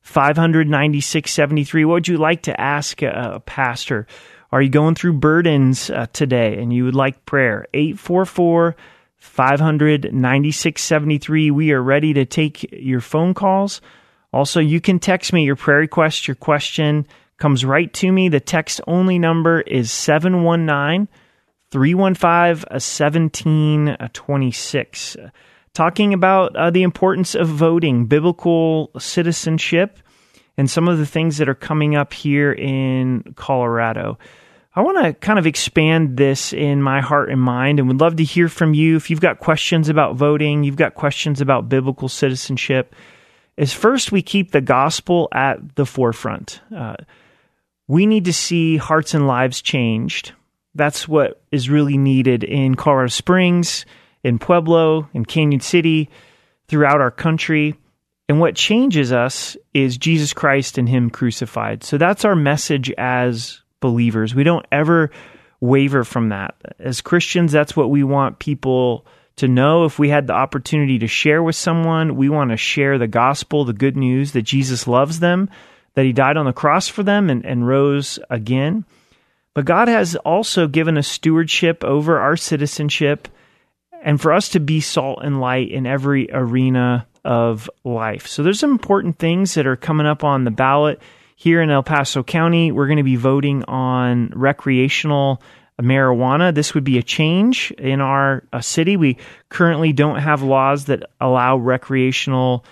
596 0.03 1.31
73. 1.31 1.85
What 1.85 1.95
would 1.95 2.09
you 2.09 2.19
like 2.19 2.43
to 2.43 2.61
ask 2.61 3.01
a, 3.01 3.41
pastor? 3.47 4.09
Are 4.51 4.61
you 4.61 4.69
going 4.69 4.97
through 4.97 5.15
burdens 5.15 5.89
uh, 5.89 6.07
today 6.13 6.61
and 6.61 6.73
you 6.73 6.85
would 6.85 6.97
like 6.97 7.25
prayer? 7.27 7.69
844 7.73 8.75
500 9.19 10.13
9673. 10.13 11.51
We 11.53 11.71
are 11.71 11.83
ready 11.83 12.13
to 12.15 12.25
take 12.25 12.73
your 12.73 13.01
phone 13.01 13.35
calls. 13.35 13.81
Also, 14.33 14.59
you 14.59 14.81
can 14.81 14.99
text 14.99 15.33
me 15.33 15.45
your 15.45 15.55
prayer 15.55 15.79
request, 15.79 16.27
your 16.27 16.35
question 16.35 17.07
comes 17.39 17.65
right 17.65 17.93
to 17.95 18.11
me. 18.11 18.29
The 18.29 18.41
text 18.41 18.81
only 18.89 19.21
number 19.21 19.61
is 19.61 19.93
719 19.93 21.09
315 21.71 22.81
17 22.81 23.97
26. 24.13 25.17
Talking 25.73 26.13
about 26.13 26.57
uh, 26.57 26.71
the 26.71 26.83
importance 26.83 27.35
of 27.35 27.49
voting, 27.49 28.07
biblical 28.07 28.91
citizenship, 28.99 29.99
and 30.57 30.69
some 30.69 30.89
of 30.89 30.99
the 30.99 31.07
things 31.07 31.39
that 31.39 31.49
are 31.49 31.55
coming 31.55 31.95
up 31.95 32.13
here 32.13 32.53
in 32.53 33.35
Colorado. 33.37 34.19
I 34.75 34.83
want 34.83 35.05
to 35.05 35.15
kind 35.15 35.39
of 35.39 35.47
expand 35.47 36.17
this 36.17 36.53
in 36.53 36.83
my 36.83 37.01
heart 37.01 37.31
and 37.31 37.41
mind 37.41 37.79
and 37.79 37.89
would 37.89 38.01
love 38.01 38.17
to 38.17 38.25
hear 38.25 38.49
from 38.49 38.73
you. 38.75 38.97
If 38.97 39.11
you've 39.11 39.21
got 39.21 39.41
questions 39.41 39.89
about 39.89 40.17
voting, 40.17 40.63
you've 40.63 40.77
got 40.77 40.95
questions 40.95 41.41
about 41.41 41.69
biblical 41.69 42.09
citizenship, 42.09 42.95
is 43.57 43.73
first 43.73 44.13
we 44.13 44.23
keep 44.23 44.53
the 44.53 44.61
gospel 44.61 45.29
at 45.33 45.77
the 45.77 45.87
forefront. 45.87 46.61
Uh, 46.75 46.97
we 47.89 48.07
need 48.07 48.25
to 48.27 48.33
see 48.33 48.77
hearts 48.77 49.15
and 49.15 49.27
lives 49.27 49.61
changed. 49.61 50.33
That's 50.75 51.09
what 51.09 51.43
is 51.51 51.69
really 51.69 51.99
needed 51.99 52.45
in 52.45 52.75
Colorado 52.75 53.09
Springs, 53.09 53.85
in 54.23 54.39
Pueblo, 54.39 55.09
in 55.13 55.25
Cañon 55.25 55.63
City, 55.63 56.11
throughout 56.69 57.01
our 57.01 57.11
country. 57.11 57.75
And 58.29 58.39
what 58.39 58.55
changes 58.55 59.11
us 59.11 59.57
is 59.75 59.99
Jesus 59.99 60.33
Christ 60.33 60.79
and 60.79 60.89
Him 60.89 61.11
crucified. 61.11 61.83
So 61.83 61.99
that's 61.99 62.25
our 62.25 62.37
message 62.37 62.93
as 62.97 63.61
believers. 63.81 64.35
We 64.35 64.45
don't 64.45 64.67
ever 64.71 65.11
waver 65.61 66.05
from 66.05 66.29
that. 66.29 66.55
As 66.79 67.01
Christians, 67.01 67.51
that's 67.51 67.77
what 67.77 67.91
we 67.91 68.05
want 68.05 68.39
people 68.39 69.05
to 69.37 69.49
know. 69.49 69.85
If 69.85 69.99
we 69.99 70.09
had 70.09 70.27
the 70.27 70.35
opportunity 70.35 70.99
to 71.01 71.07
share 71.07 71.43
with 71.43 71.57
someone, 71.57 72.17
we 72.17 72.29
want 72.29 72.51
to 72.51 72.57
share 72.57 72.99
the 72.99 73.09
gospel, 73.09 73.65
the 73.65 73.73
good 73.73 73.97
news 73.97 74.33
that 74.33 74.43
Jesus 74.43 74.87
loves 74.87 75.19
them, 75.19 75.51
that 75.95 76.05
He 76.05 76.13
died 76.13 76.37
on 76.37 76.47
the 76.47 76.53
cross 76.53 76.89
for 76.89 77.03
them 77.03 77.31
and, 77.31 77.45
and 77.45 77.67
rose 77.67 78.19
again. 78.31 78.85
But 79.55 79.65
God 79.65 79.89
has 79.89 80.17
also 80.17 80.69
given 80.69 80.97
us 80.97 81.09
stewardship 81.09 81.83
over 81.85 82.19
our 82.19 82.37
citizenship 82.37 83.29
and 84.03 84.21
for 84.21 84.33
us 84.33 84.51
to 84.51 84.61
be 84.61 84.81
salt 84.81 85.21
and 85.23 85.41
light 85.41 85.71
in 85.71 85.87
every 85.87 86.31
arena 86.33 87.07
of 87.25 87.69
life. 87.85 88.27
So 88.27 88.43
there's 88.43 88.61
some 88.61 88.71
important 88.71 89.19
things 89.19 89.55
that 89.55 89.67
are 89.67 89.77
coming 89.77 90.07
up 90.07 90.25
on 90.25 90.45
the 90.45 90.51
ballot 90.51 91.01
here 91.37 91.61
in 91.61 91.71
El 91.71 91.83
Paso 91.83 92.23
County. 92.23 92.73
We're 92.73 92.87
going 92.87 92.97
to 92.99 93.03
be 93.03 93.17
voting 93.17 93.65
on 93.65 94.33
recreational 94.35 95.43
marijuana. 95.81 96.55
This 96.55 96.75
would 96.75 96.85
be 96.85 96.99
a 96.99 97.03
change 97.03 97.71
in 97.73 98.01
our 98.01 98.45
uh, 98.53 98.61
city. 98.61 98.97
We 98.97 99.19
currently 99.49 99.93
don't 99.93 100.19
have 100.19 100.43
laws 100.43 100.87
that 100.87 101.11
allow 101.21 101.57
recreational 101.57 102.65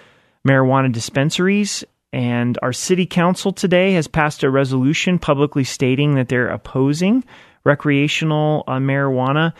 marijuana 0.47 0.93
dispensaries. 0.93 1.85
And 2.13 2.59
our 2.63 2.73
city 2.73 3.07
council 3.07 3.53
today 3.53 3.93
has 3.93 4.09
passed 4.09 4.43
a 4.43 4.51
resolution 4.51 5.19
publicly 5.19 5.65
stating 5.65 6.15
that 6.15 6.29
they're 6.29 6.49
opposing 6.49 7.25
recreational 7.65 8.65
uh, 8.67 8.79
marijuana. 8.79 9.53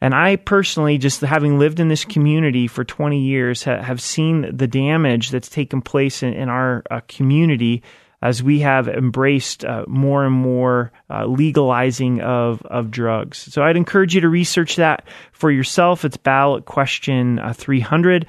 And 0.00 0.14
I 0.14 0.36
personally, 0.36 0.98
just 0.98 1.22
having 1.22 1.58
lived 1.58 1.80
in 1.80 1.88
this 1.88 2.04
community 2.04 2.66
for 2.66 2.84
20 2.84 3.20
years, 3.20 3.64
ha- 3.64 3.80
have 3.80 4.02
seen 4.02 4.54
the 4.54 4.66
damage 4.66 5.30
that's 5.30 5.48
taken 5.48 5.80
place 5.80 6.22
in, 6.22 6.34
in 6.34 6.50
our 6.50 6.82
uh, 6.90 7.00
community 7.08 7.82
as 8.20 8.42
we 8.42 8.60
have 8.60 8.88
embraced 8.88 9.64
uh, 9.64 9.84
more 9.86 10.24
and 10.24 10.34
more 10.34 10.92
uh, 11.10 11.26
legalizing 11.26 12.20
of, 12.20 12.62
of 12.62 12.90
drugs. 12.90 13.38
So 13.38 13.62
I'd 13.62 13.76
encourage 13.76 14.14
you 14.14 14.22
to 14.22 14.28
research 14.28 14.76
that 14.76 15.06
for 15.32 15.50
yourself. 15.50 16.04
It's 16.04 16.16
ballot 16.16 16.64
question 16.64 17.38
uh, 17.38 17.52
300. 17.52 18.26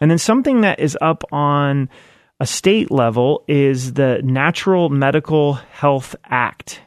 And 0.00 0.10
then 0.10 0.18
something 0.18 0.62
that 0.62 0.80
is 0.80 0.96
up 1.00 1.24
on 1.32 1.88
a 2.40 2.46
state 2.46 2.90
level 2.90 3.44
is 3.48 3.94
the 3.94 4.20
Natural 4.22 4.88
Medical 4.88 5.54
Health 5.54 6.14
Act, 6.24 6.80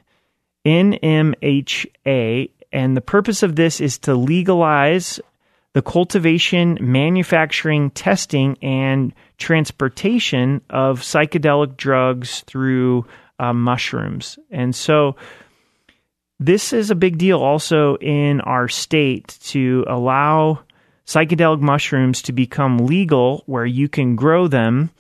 NMHA. 0.65 2.49
And 2.71 2.95
the 2.95 3.01
purpose 3.01 3.43
of 3.43 3.55
this 3.55 3.81
is 3.81 3.97
to 3.99 4.15
legalize 4.15 5.19
the 5.73 5.81
cultivation, 5.81 6.77
manufacturing, 6.81 7.91
testing, 7.91 8.57
and 8.61 9.13
transportation 9.37 10.61
of 10.69 11.01
psychedelic 11.01 11.75
drugs 11.75 12.41
through 12.41 13.05
uh, 13.39 13.53
mushrooms. 13.53 14.37
And 14.51 14.73
so 14.73 15.15
this 16.39 16.73
is 16.73 16.91
a 16.91 16.95
big 16.95 17.17
deal 17.17 17.39
also 17.39 17.97
in 17.97 18.41
our 18.41 18.67
state 18.67 19.37
to 19.43 19.85
allow 19.87 20.61
psychedelic 21.05 21.59
mushrooms 21.59 22.21
to 22.23 22.31
become 22.31 22.85
legal 22.85 23.43
where 23.47 23.65
you 23.65 23.89
can 23.89 24.15
grow 24.15 24.47
them 24.47 24.91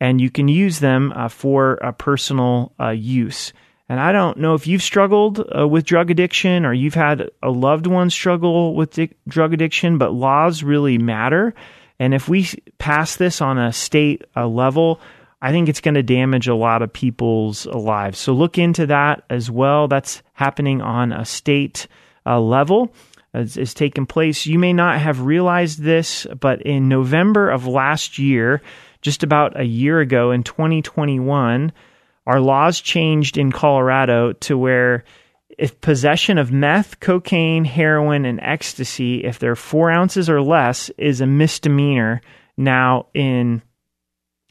and 0.00 0.20
you 0.20 0.30
can 0.30 0.48
use 0.48 0.80
them 0.80 1.12
uh, 1.14 1.28
for 1.28 1.84
uh, 1.84 1.92
personal 1.92 2.72
uh, 2.80 2.90
use. 2.90 3.52
And 3.88 4.00
I 4.00 4.12
don't 4.12 4.38
know 4.38 4.54
if 4.54 4.66
you've 4.66 4.82
struggled 4.82 5.44
uh, 5.56 5.68
with 5.68 5.84
drug 5.84 6.10
addiction 6.10 6.64
or 6.64 6.72
you've 6.72 6.94
had 6.94 7.30
a 7.42 7.50
loved 7.50 7.86
one 7.86 8.10
struggle 8.10 8.74
with 8.74 8.92
di- 8.94 9.10
drug 9.28 9.52
addiction, 9.52 9.98
but 9.98 10.12
laws 10.12 10.62
really 10.62 10.96
matter. 10.98 11.54
And 11.98 12.14
if 12.14 12.28
we 12.28 12.48
pass 12.78 13.16
this 13.16 13.40
on 13.40 13.58
a 13.58 13.72
state 13.72 14.24
uh, 14.36 14.48
level, 14.48 15.00
I 15.40 15.52
think 15.52 15.68
it's 15.68 15.82
going 15.82 15.94
to 15.94 16.02
damage 16.02 16.48
a 16.48 16.54
lot 16.54 16.80
of 16.80 16.92
people's 16.92 17.66
lives. 17.66 18.18
So 18.18 18.32
look 18.32 18.56
into 18.56 18.86
that 18.86 19.24
as 19.28 19.50
well. 19.50 19.86
That's 19.86 20.22
happening 20.32 20.80
on 20.80 21.12
a 21.12 21.24
state 21.24 21.86
uh, 22.26 22.40
level. 22.40 22.92
Is 23.36 23.74
taking 23.74 24.06
place. 24.06 24.46
You 24.46 24.60
may 24.60 24.72
not 24.72 25.00
have 25.00 25.22
realized 25.22 25.80
this, 25.80 26.24
but 26.38 26.62
in 26.62 26.88
November 26.88 27.50
of 27.50 27.66
last 27.66 28.16
year, 28.16 28.62
just 29.04 29.22
about 29.22 29.60
a 29.60 29.64
year 29.64 30.00
ago 30.00 30.30
in 30.30 30.42
2021, 30.42 31.72
our 32.26 32.40
laws 32.40 32.80
changed 32.80 33.36
in 33.36 33.52
Colorado 33.52 34.32
to 34.32 34.56
where 34.56 35.04
if 35.58 35.78
possession 35.82 36.38
of 36.38 36.50
meth, 36.50 36.98
cocaine, 37.00 37.64
heroin, 37.64 38.24
and 38.24 38.40
ecstasy, 38.40 39.22
if 39.22 39.38
they're 39.38 39.54
four 39.54 39.90
ounces 39.90 40.30
or 40.30 40.40
less, 40.40 40.88
is 40.96 41.20
a 41.20 41.26
misdemeanor 41.26 42.22
now 42.56 43.06
in 43.12 43.62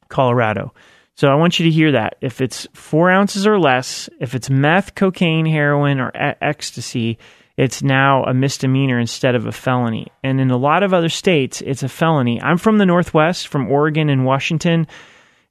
Colorado. 0.08 0.72
So 1.16 1.30
I 1.30 1.36
want 1.36 1.60
you 1.60 1.66
to 1.66 1.72
hear 1.72 1.92
that. 1.94 2.18
If 2.22 2.40
it's 2.40 2.68
four 2.74 3.10
ounces 3.10 3.48
or 3.48 3.60
less, 3.60 4.08
if 4.20 4.36
it's 4.36 4.52
meth, 4.52 4.94
cocaine, 4.94 5.48
heroin, 5.48 6.00
or 6.00 6.10
e- 6.10 6.36
ecstasy, 6.42 7.18
it's 7.58 7.84
now 7.84 8.24
a 8.24 8.34
misdemeanor 8.34 9.00
instead 9.00 9.36
of 9.36 9.46
a 9.46 9.52
felony. 9.52 10.08
And 10.24 10.42
in 10.42 10.50
a 10.50 10.58
lot 10.58 10.84
of 10.84 10.94
other 10.94 11.10
states, 11.10 11.62
it's 11.62 11.84
a 11.84 11.90
felony. 11.90 12.42
I'm 12.42 12.58
from 12.58 12.78
the 12.78 12.86
Northwest, 12.86 13.48
from 13.48 13.72
Oregon 13.72 14.10
and 14.10 14.26
Washington. 14.26 14.88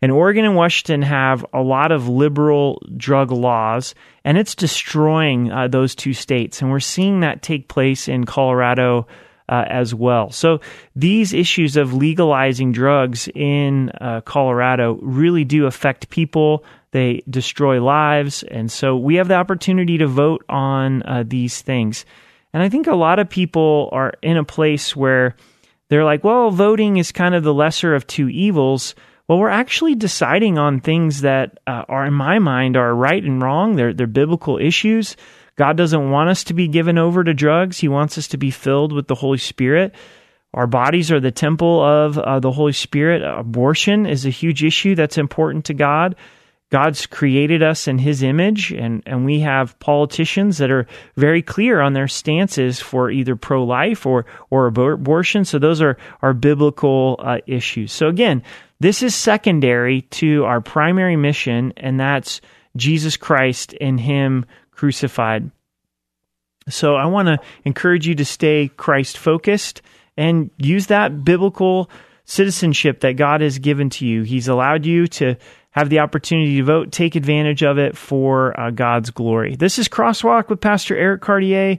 And 0.01 0.11
Oregon 0.11 0.45
and 0.45 0.57
Washington 0.57 1.03
have 1.03 1.47
a 1.53 1.63
lot 1.63 1.93
of 1.93 2.09
liberal 2.09 2.83
drug 2.97 3.31
laws, 3.31 3.95
and 4.25 4.37
it's 4.37 4.57
destroying 4.57 5.53
uh, 5.53 5.69
those 5.69 5.95
two 5.95 6.13
states. 6.13 6.61
And 6.61 6.73
we're 6.73 6.81
seeing 6.81 7.21
that 7.21 7.41
take 7.41 7.69
place 7.69 8.09
in 8.09 8.25
Colorado 8.25 9.07
uh, 9.53 9.67
as 9.69 9.95
well. 9.95 10.31
So 10.31 10.61
these 10.97 11.35
issues 11.35 11.77
of 11.77 11.93
legalizing 11.93 12.73
drugs 12.73 13.29
in 13.35 13.91
uh, 14.01 14.23
Colorado 14.23 14.99
really 15.03 15.45
do 15.45 15.67
affect 15.67 16.09
people. 16.09 16.65
They 16.93 17.23
destroy 17.29 17.83
lives, 17.83 18.43
and 18.45 18.73
so 18.73 18.97
we 18.97 19.17
have 19.17 19.29
the 19.29 19.35
opportunity 19.35 19.99
to 19.99 20.07
vote 20.07 20.43
on 20.49 21.03
uh, 21.03 21.25
these 21.27 21.61
things. 21.61 22.07
And 22.55 22.63
I 22.63 22.71
think 22.71 22.87
a 22.87 22.95
lot 22.95 23.19
of 23.19 23.29
people 23.29 23.91
are 23.93 24.15
in 24.23 24.39
a 24.39 24.45
place 24.45 24.97
where 24.97 25.37
they're 25.91 26.05
like, 26.05 26.25
well, 26.25 26.51
voting 26.51 26.97
is 26.97 27.13
kind 27.13 27.35
of 27.35 27.45
the 27.45 27.53
lesser 27.53 27.95
of 27.95 28.07
two 28.07 28.31
evils. 28.31 28.95
Well, 29.29 29.39
we're 29.39 29.51
actually 29.51 29.97
deciding 29.97 30.57
on 30.57 30.81
things 30.81 31.21
that 31.21 31.59
uh, 31.67 31.85
are, 31.91 32.07
in 32.07 32.15
my 32.15 32.39
mind, 32.39 32.79
are 32.79 32.95
right 32.95 33.23
and 33.23 33.43
wrong. 33.43 33.77
They're, 33.77 33.93
they're 33.93 34.07
biblical 34.07 34.57
issues. 34.57 35.15
God 35.57 35.77
doesn't 35.77 36.11
want 36.11 36.31
us 36.31 36.45
to 36.45 36.55
be 36.55 36.69
given 36.69 36.99
over 36.99 37.23
to 37.23 37.35
drugs. 37.35 37.79
He 37.79 37.89
wants 37.89 38.17
us 38.19 38.29
to 38.29 38.37
be 38.39 38.51
filled 38.51 38.93
with 38.93 39.07
the 39.07 39.15
Holy 39.15 39.39
Spirit. 39.39 39.95
Our 40.55 40.67
bodies 40.67 41.11
are 41.11 41.21
the 41.21 41.31
temple 41.31 41.83
of 41.83 42.19
uh, 42.19 42.41
the 42.41 42.53
Holy 42.53 42.73
Spirit. 42.73 43.23
Abortion 43.23 44.07
is 44.07 44.27
a 44.27 44.31
huge 44.31 44.63
issue 44.65 44.95
that's 44.95 45.19
important 45.19 45.67
to 45.67 45.75
God. 45.75 46.17
God's 46.71 47.05
created 47.05 47.63
us 47.63 47.87
in 47.87 47.99
His 47.99 48.23
image, 48.23 48.73
and, 48.73 49.03
and 49.05 49.27
we 49.27 49.41
have 49.41 49.79
politicians 49.79 50.57
that 50.57 50.71
are 50.71 50.87
very 51.17 51.43
clear 51.43 51.83
on 51.83 51.93
their 51.93 52.09
stances 52.09 52.81
for 52.81 53.11
either 53.11 53.37
pro 53.37 53.63
life 53.63 54.07
or, 54.07 54.25
or 54.49 54.67
abortion. 54.67 55.45
So, 55.45 55.59
those 55.59 55.83
are, 55.83 55.99
are 56.23 56.33
biblical 56.33 57.17
uh, 57.19 57.39
issues. 57.47 57.93
So, 57.93 58.09
again, 58.09 58.43
this 58.81 59.03
is 59.03 59.15
secondary 59.15 60.03
to 60.13 60.45
our 60.45 60.63
primary 60.63 61.17
mission, 61.17 61.75
and 61.77 62.01
that's 62.01 62.41
Jesus 62.75 63.19
Christ 63.19 63.75
and 63.79 64.01
Him 64.01 64.47
crucified. 64.73 65.51
So, 66.69 66.95
I 66.95 67.07
want 67.07 67.29
to 67.29 67.39
encourage 67.65 68.07
you 68.07 68.15
to 68.17 68.25
stay 68.25 68.71
Christ 68.77 69.19
focused 69.19 69.83
and 70.17 70.51
use 70.59 70.89
that 70.89 71.25
biblical 71.25 71.91
citizenship 72.25 73.01
that 73.01 73.17
God 73.17 73.41
has 73.41 73.59
given 73.59 73.91
to 73.91 74.07
you. 74.07 74.23
He's 74.23 74.49
allowed 74.49 74.87
you 74.87 75.07
to 75.09 75.37
have 75.71 75.91
the 75.91 76.01
opportunity 76.01 76.59
to 76.59 76.65
vote, 76.65 76.93
take 76.93 77.17
advantage 77.17 77.63
of 77.63 77.79
it 77.79 77.97
for 77.97 78.59
uh, 78.59 78.71
God's 78.71 79.11
glory. 79.11 79.57
This 79.57 79.79
is 79.79 79.89
Crosswalk 79.89 80.49
with 80.49 80.61
Pastor 80.61 80.97
Eric 80.97 81.23
Cartier. 81.23 81.79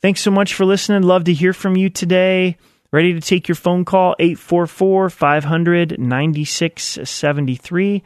Thanks 0.00 0.20
so 0.20 0.30
much 0.30 0.54
for 0.54 0.64
listening. 0.64 1.02
Love 1.02 1.24
to 1.24 1.34
hear 1.34 1.52
from 1.52 1.76
you 1.76 1.90
today. 1.90 2.56
Ready 2.92 3.14
to 3.14 3.20
take 3.20 3.48
your 3.48 3.54
phone 3.54 3.84
call, 3.84 4.16
844 4.18 5.10
500 5.10 5.98
9673. 5.98 8.02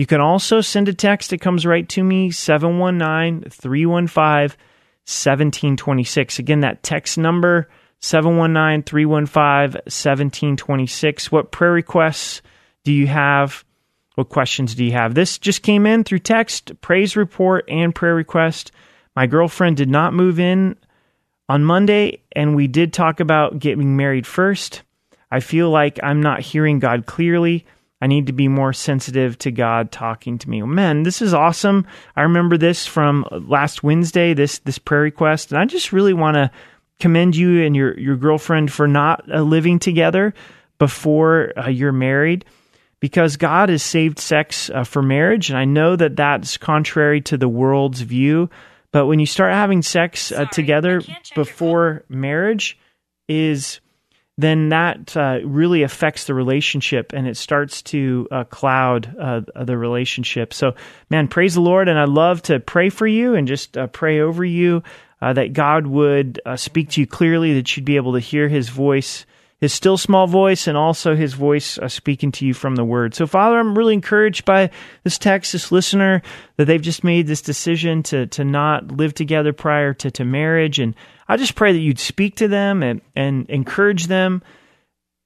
You 0.00 0.06
can 0.06 0.22
also 0.22 0.62
send 0.62 0.88
a 0.88 0.94
text. 0.94 1.30
It 1.30 1.42
comes 1.42 1.66
right 1.66 1.86
to 1.90 2.02
me, 2.02 2.30
719 2.30 3.50
315 3.50 4.56
1726. 5.04 6.38
Again, 6.38 6.60
that 6.60 6.82
text 6.82 7.18
number, 7.18 7.68
719 7.98 8.82
315 8.84 9.82
1726. 9.82 11.30
What 11.30 11.52
prayer 11.52 11.72
requests 11.72 12.40
do 12.82 12.94
you 12.94 13.08
have? 13.08 13.62
What 14.14 14.30
questions 14.30 14.74
do 14.74 14.86
you 14.86 14.92
have? 14.92 15.12
This 15.12 15.36
just 15.36 15.62
came 15.62 15.84
in 15.84 16.02
through 16.04 16.20
text, 16.20 16.80
praise 16.80 17.14
report, 17.14 17.66
and 17.68 17.94
prayer 17.94 18.14
request. 18.14 18.72
My 19.14 19.26
girlfriend 19.26 19.76
did 19.76 19.90
not 19.90 20.14
move 20.14 20.40
in 20.40 20.78
on 21.46 21.62
Monday, 21.62 22.22
and 22.34 22.56
we 22.56 22.68
did 22.68 22.94
talk 22.94 23.20
about 23.20 23.58
getting 23.58 23.98
married 23.98 24.26
first. 24.26 24.80
I 25.30 25.40
feel 25.40 25.68
like 25.68 26.00
I'm 26.02 26.22
not 26.22 26.40
hearing 26.40 26.78
God 26.78 27.04
clearly. 27.04 27.66
I 28.00 28.06
need 28.06 28.26
to 28.28 28.32
be 28.32 28.48
more 28.48 28.72
sensitive 28.72 29.36
to 29.38 29.50
God 29.50 29.92
talking 29.92 30.38
to 30.38 30.48
me. 30.48 30.62
Man, 30.62 31.02
this 31.02 31.20
is 31.20 31.34
awesome. 31.34 31.86
I 32.16 32.22
remember 32.22 32.56
this 32.56 32.86
from 32.86 33.26
last 33.30 33.82
Wednesday, 33.82 34.34
this 34.34 34.58
this 34.60 34.78
prayer 34.78 35.02
request, 35.02 35.52
and 35.52 35.60
I 35.60 35.64
just 35.66 35.92
really 35.92 36.14
want 36.14 36.36
to 36.36 36.50
commend 36.98 37.36
you 37.36 37.62
and 37.62 37.76
your 37.76 37.98
your 37.98 38.16
girlfriend 38.16 38.72
for 38.72 38.88
not 38.88 39.24
uh, 39.32 39.42
living 39.42 39.78
together 39.78 40.34
before 40.78 41.52
uh, 41.58 41.68
you're 41.68 41.92
married 41.92 42.44
because 43.00 43.36
God 43.36 43.68
has 43.68 43.82
saved 43.82 44.18
sex 44.18 44.70
uh, 44.70 44.84
for 44.84 45.02
marriage. 45.02 45.50
And 45.50 45.58
I 45.58 45.64
know 45.64 45.96
that 45.96 46.16
that's 46.16 46.56
contrary 46.56 47.20
to 47.22 47.36
the 47.36 47.48
world's 47.48 48.00
view. 48.00 48.50
But 48.92 49.06
when 49.06 49.20
you 49.20 49.26
start 49.26 49.52
having 49.52 49.82
sex 49.82 50.32
uh, 50.32 50.46
together 50.46 51.00
before 51.34 52.04
marriage, 52.08 52.78
is 53.30 53.80
then 54.40 54.70
that 54.70 55.16
uh, 55.16 55.40
really 55.44 55.82
affects 55.82 56.24
the 56.24 56.34
relationship 56.34 57.12
and 57.12 57.26
it 57.26 57.36
starts 57.36 57.82
to 57.82 58.26
uh, 58.30 58.44
cloud 58.44 59.14
uh, 59.18 59.40
the 59.64 59.76
relationship. 59.76 60.54
So, 60.54 60.74
man, 61.10 61.28
praise 61.28 61.54
the 61.54 61.60
Lord. 61.60 61.88
And 61.88 61.98
I 61.98 62.04
love 62.04 62.42
to 62.42 62.60
pray 62.60 62.90
for 62.90 63.06
you 63.06 63.34
and 63.34 63.46
just 63.46 63.76
uh, 63.76 63.86
pray 63.88 64.20
over 64.20 64.44
you 64.44 64.82
uh, 65.20 65.34
that 65.34 65.52
God 65.52 65.86
would 65.86 66.40
uh, 66.46 66.56
speak 66.56 66.90
to 66.90 67.00
you 67.00 67.06
clearly, 67.06 67.54
that 67.54 67.76
you'd 67.76 67.84
be 67.84 67.96
able 67.96 68.14
to 68.14 68.20
hear 68.20 68.48
his 68.48 68.68
voice 68.68 69.26
his 69.60 69.74
still 69.74 69.98
small 69.98 70.26
voice 70.26 70.66
and 70.66 70.76
also 70.76 71.14
his 71.14 71.34
voice 71.34 71.78
speaking 71.88 72.32
to 72.32 72.46
you 72.46 72.54
from 72.54 72.76
the 72.76 72.84
word. 72.84 73.14
So, 73.14 73.26
Father, 73.26 73.58
I'm 73.58 73.76
really 73.76 73.92
encouraged 73.92 74.46
by 74.46 74.70
this 75.04 75.18
text, 75.18 75.52
this 75.52 75.70
listener, 75.70 76.22
that 76.56 76.64
they've 76.64 76.80
just 76.80 77.04
made 77.04 77.26
this 77.26 77.42
decision 77.42 78.02
to, 78.04 78.26
to 78.28 78.44
not 78.44 78.90
live 78.90 79.12
together 79.12 79.52
prior 79.52 79.92
to, 79.94 80.10
to 80.12 80.24
marriage. 80.24 80.78
And 80.78 80.94
I 81.30 81.36
just 81.36 81.54
pray 81.54 81.72
that 81.72 81.78
you'd 81.78 82.00
speak 82.00 82.36
to 82.36 82.48
them 82.48 82.82
and, 82.82 83.00
and 83.14 83.48
encourage 83.48 84.08
them 84.08 84.42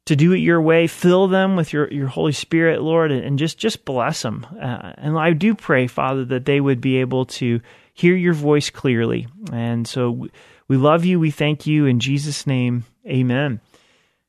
to 0.05 0.15
do 0.15 0.35
it 0.35 0.39
your 0.39 0.61
way. 0.61 0.87
Fill 0.87 1.29
them 1.29 1.57
with 1.57 1.73
your, 1.73 1.91
your 1.91 2.09
Holy 2.09 2.33
Spirit, 2.33 2.83
Lord, 2.83 3.11
and, 3.11 3.25
and 3.25 3.39
just, 3.39 3.57
just 3.57 3.87
bless 3.87 4.21
them. 4.21 4.47
Uh, 4.61 4.93
and 4.99 5.19
I 5.19 5.33
do 5.33 5.55
pray, 5.55 5.87
Father, 5.87 6.27
that 6.27 6.45
they 6.45 6.61
would 6.61 6.83
be 6.83 6.99
able 6.99 7.25
to 7.25 7.63
hear 7.95 8.15
your 8.15 8.35
voice 8.35 8.69
clearly. 8.69 9.29
And 9.51 9.89
so 9.89 10.29
we 10.69 10.77
love 10.77 11.07
you. 11.07 11.19
We 11.19 11.31
thank 11.31 11.67
you. 11.67 11.87
In 11.87 12.01
Jesus' 12.01 12.47
name, 12.47 12.85
amen. 13.07 13.63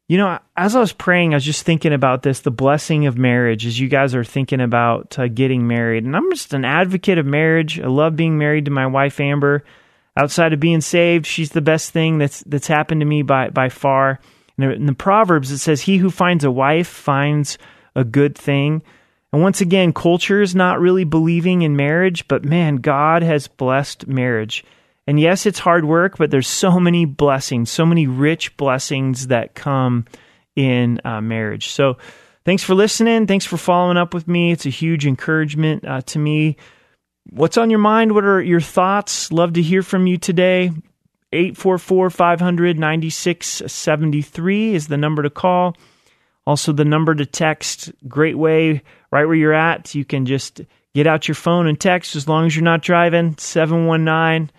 You 0.07 0.17
know, 0.17 0.39
as 0.55 0.77
I 0.77 0.79
was 0.79 0.93
praying, 0.93 1.33
I 1.33 1.38
was 1.38 1.43
just 1.43 1.63
thinking 1.63 1.91
about 1.91 2.21
this 2.21 2.39
the 2.39 2.51
blessing 2.51 3.05
of 3.05 3.17
marriage 3.17 3.65
as 3.65 3.77
you 3.77 3.89
guys 3.89 4.15
are 4.15 4.23
thinking 4.23 4.61
about 4.61 5.19
uh, 5.19 5.27
getting 5.27 5.67
married. 5.67 6.05
And 6.05 6.15
I'm 6.15 6.31
just 6.31 6.53
an 6.53 6.63
advocate 6.63 7.17
of 7.17 7.25
marriage. 7.25 7.81
I 7.81 7.88
love 7.88 8.15
being 8.15 8.38
married 8.38 8.63
to 8.63 8.71
my 8.71 8.88
wife, 8.88 9.19
Amber. 9.19 9.65
Outside 10.17 10.54
of 10.54 10.60
being 10.60 10.82
saved, 10.82 11.25
she's 11.25 11.49
the 11.49 11.62
best 11.62 11.91
thing 11.91 12.17
that's 12.17 12.41
that's 12.43 12.67
happened 12.67 13.01
to 13.01 13.06
me 13.06 13.21
by, 13.21 13.49
by 13.49 13.69
far. 13.69 14.19
And 14.58 14.71
in 14.71 14.86
the 14.86 14.93
Proverbs, 14.93 15.51
it 15.51 15.58
says, 15.58 15.82
He 15.82 15.97
who 15.97 16.10
finds 16.10 16.43
a 16.43 16.51
wife 16.51 16.88
finds 16.88 17.58
a 17.95 18.04
good 18.04 18.38
thing. 18.38 18.82
And 19.34 19.41
once 19.41 19.60
again, 19.60 19.91
culture 19.91 20.41
is 20.41 20.56
not 20.56 20.80
really 20.80 21.04
believing 21.04 21.62
in 21.62 21.75
marriage, 21.75 22.28
but 22.28 22.45
man, 22.45 22.78
God 22.78 23.21
has 23.21 23.49
blessed 23.49 24.08
marriage. 24.08 24.63
And 25.08 25.19
yes, 25.19 25.45
it's 25.45 25.60
hard 25.60 25.84
work, 25.84 26.17
but 26.17 26.32
there's 26.32 26.47
so 26.47 26.80
many 26.80 27.06
blessings, 27.06 27.69
so 27.69 27.86
many 27.86 28.08
rich 28.08 28.56
blessings 28.58 29.28
that 29.28 29.54
come 29.54 30.06
in 30.56 31.01
uh, 31.04 31.21
marriage. 31.21 31.67
So, 31.69 31.97
thanks 32.45 32.63
for 32.63 32.73
listening. 32.73 33.28
Thanks 33.28 33.45
for 33.45 33.58
following 33.58 33.97
up 33.97 34.13
with 34.13 34.28
me. 34.28 34.51
It's 34.51 34.65
a 34.65 34.69
huge 34.69 35.06
encouragement 35.06 35.86
uh, 35.86 36.01
to 36.01 36.19
me. 36.19 36.56
What's 37.29 37.57
on 37.57 37.69
your 37.69 37.79
mind? 37.79 38.13
What 38.13 38.23
are 38.23 38.41
your 38.41 38.61
thoughts? 38.61 39.29
Love 39.31 39.53
to 39.53 39.61
hear 39.61 39.81
from 39.81 40.07
you 40.07 40.17
today. 40.17 40.71
844 41.33 42.09
500 42.09 42.79
9673 42.79 44.75
is 44.75 44.88
the 44.88 44.97
number 44.97 45.23
to 45.23 45.29
call. 45.29 45.75
Also, 46.47 46.71
the 46.71 46.85
number 46.85 47.13
to 47.15 47.25
text. 47.25 47.91
Great 48.07 48.38
way, 48.38 48.83
right 49.11 49.25
where 49.25 49.35
you're 49.35 49.51
at. 49.53 49.95
You 49.95 50.05
can 50.05 50.27
just 50.27 50.61
get 50.93 51.07
out 51.07 51.27
your 51.27 51.35
phone 51.35 51.67
and 51.67 51.77
text 51.79 52.15
as 52.15 52.27
long 52.27 52.45
as 52.45 52.55
you're 52.55 52.63
not 52.63 52.83
driving. 52.83 53.35
719 53.38 54.51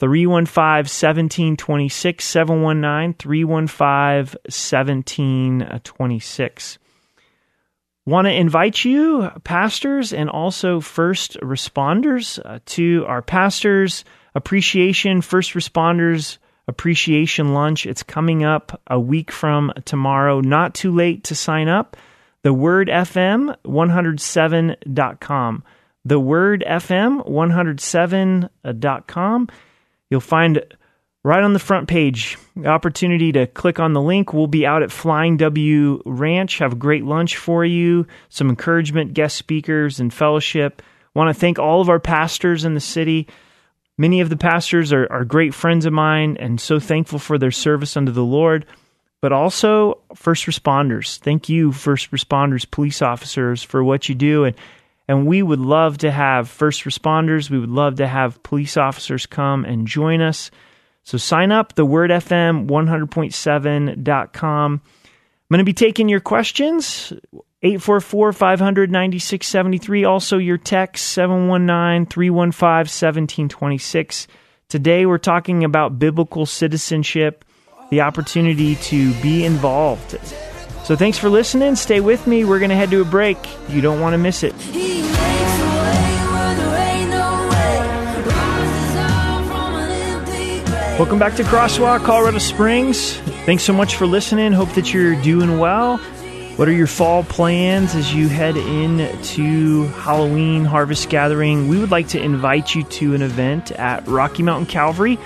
315 0.00 0.62
1726, 0.62 2.24
719 2.24 3.14
315 3.14 4.38
1726. 4.48 6.78
Want 8.04 8.26
to 8.26 8.32
invite 8.32 8.84
you, 8.84 9.30
pastors, 9.44 10.12
and 10.12 10.28
also 10.28 10.80
first 10.80 11.38
responders, 11.40 12.40
uh, 12.44 12.58
to 12.66 13.04
our 13.06 13.22
pastors' 13.22 14.04
appreciation, 14.34 15.20
first 15.20 15.52
responders 15.52 16.38
appreciation 16.66 17.54
lunch. 17.54 17.86
It's 17.86 18.02
coming 18.02 18.42
up 18.44 18.80
a 18.88 18.98
week 18.98 19.30
from 19.30 19.72
tomorrow. 19.84 20.40
Not 20.40 20.74
too 20.74 20.92
late 20.92 21.22
to 21.24 21.36
sign 21.36 21.68
up. 21.68 21.96
The 22.42 22.52
Word 22.52 22.88
FM 22.88 23.56
107.com. 23.62 25.64
The 26.04 26.18
Word 26.18 26.64
FM 26.66 27.28
107.com. 27.28 29.48
You'll 30.10 30.20
find 30.20 30.64
right 31.24 31.42
on 31.42 31.52
the 31.52 31.58
front 31.58 31.88
page 31.88 32.36
opportunity 32.64 33.32
to 33.32 33.46
click 33.46 33.78
on 33.78 33.92
the 33.92 34.00
link. 34.00 34.32
We'll 34.32 34.46
be 34.46 34.66
out 34.66 34.82
at 34.82 34.90
Flying 34.90 35.36
W 35.36 36.02
Ranch, 36.04 36.58
have 36.58 36.72
a 36.72 36.76
great 36.76 37.04
lunch 37.04 37.36
for 37.36 37.64
you, 37.64 38.06
some 38.28 38.48
encouragement, 38.48 39.14
guest 39.14 39.36
speakers, 39.36 40.00
and 40.00 40.12
fellowship. 40.12 40.82
Want 41.14 41.34
to 41.34 41.38
thank 41.38 41.58
all 41.58 41.80
of 41.80 41.88
our 41.88 42.00
pastors 42.00 42.64
in 42.64 42.74
the 42.74 42.80
city. 42.80 43.28
Many 43.98 44.20
of 44.20 44.30
the 44.30 44.36
pastors 44.36 44.92
are, 44.92 45.06
are 45.10 45.24
great 45.24 45.54
friends 45.54 45.84
of 45.84 45.92
mine 45.92 46.36
and 46.40 46.60
so 46.60 46.80
thankful 46.80 47.18
for 47.18 47.38
their 47.38 47.50
service 47.50 47.96
unto 47.96 48.10
the 48.10 48.24
Lord. 48.24 48.66
But 49.20 49.32
also, 49.32 49.98
first 50.16 50.46
responders. 50.46 51.18
Thank 51.18 51.48
you, 51.48 51.70
first 51.70 52.10
responders, 52.10 52.68
police 52.68 53.00
officers, 53.02 53.62
for 53.62 53.84
what 53.84 54.08
you 54.08 54.14
do. 54.14 54.44
And 54.44 54.56
and 55.08 55.26
we 55.26 55.42
would 55.42 55.60
love 55.60 55.98
to 55.98 56.10
have 56.10 56.48
first 56.48 56.84
responders. 56.84 57.50
We 57.50 57.58
would 57.58 57.70
love 57.70 57.96
to 57.96 58.06
have 58.06 58.42
police 58.42 58.76
officers 58.76 59.26
come 59.26 59.64
and 59.64 59.86
join 59.86 60.20
us. 60.20 60.50
So 61.04 61.18
sign 61.18 61.52
up, 61.52 61.74
the 61.74 61.84
Word 61.84 62.10
FM 62.10 62.68
100.7.com. 62.68 64.72
I'm 64.72 64.80
going 65.50 65.58
to 65.58 65.64
be 65.64 65.72
taking 65.72 66.08
your 66.08 66.20
questions. 66.20 67.12
844 67.62 68.32
500 68.32 68.90
9673. 68.90 70.04
Also, 70.04 70.38
your 70.38 70.58
text 70.58 71.06
719 71.08 72.06
315 72.06 72.68
1726. 72.68 74.26
Today, 74.68 75.06
we're 75.06 75.18
talking 75.18 75.62
about 75.62 75.98
biblical 75.98 76.46
citizenship, 76.46 77.44
the 77.90 78.00
opportunity 78.00 78.76
to 78.76 79.12
be 79.20 79.44
involved. 79.44 80.18
So, 80.84 80.96
thanks 80.96 81.18
for 81.18 81.28
listening. 81.28 81.76
Stay 81.76 82.00
with 82.00 82.26
me. 82.26 82.44
We're 82.44 82.58
going 82.58 82.70
to 82.70 82.76
head 82.76 82.90
to 82.90 83.02
a 83.02 83.04
break. 83.04 83.38
You 83.68 83.80
don't 83.80 84.00
want 84.00 84.14
to 84.14 84.18
miss 84.18 84.42
it. 84.42 84.54
Welcome 90.98 91.18
back 91.18 91.34
to 91.36 91.42
Crosswalk, 91.42 92.04
Colorado 92.04 92.38
Springs. 92.38 93.16
Thanks 93.46 93.64
so 93.64 93.72
much 93.72 93.96
for 93.96 94.06
listening. 94.06 94.52
Hope 94.52 94.68
that 94.74 94.92
you're 94.92 95.20
doing 95.22 95.58
well. 95.58 95.96
What 96.56 96.68
are 96.68 96.72
your 96.72 96.86
fall 96.86 97.24
plans 97.24 97.94
as 97.94 98.14
you 98.14 98.28
head 98.28 98.58
into 98.58 99.86
Halloween 99.86 100.66
Harvest 100.66 101.08
Gathering? 101.08 101.68
We 101.68 101.78
would 101.78 101.90
like 101.90 102.08
to 102.08 102.22
invite 102.22 102.74
you 102.74 102.84
to 102.84 103.14
an 103.14 103.22
event 103.22 103.72
at 103.72 104.06
Rocky 104.06 104.42
Mountain 104.42 104.66
Calvary, 104.66 105.18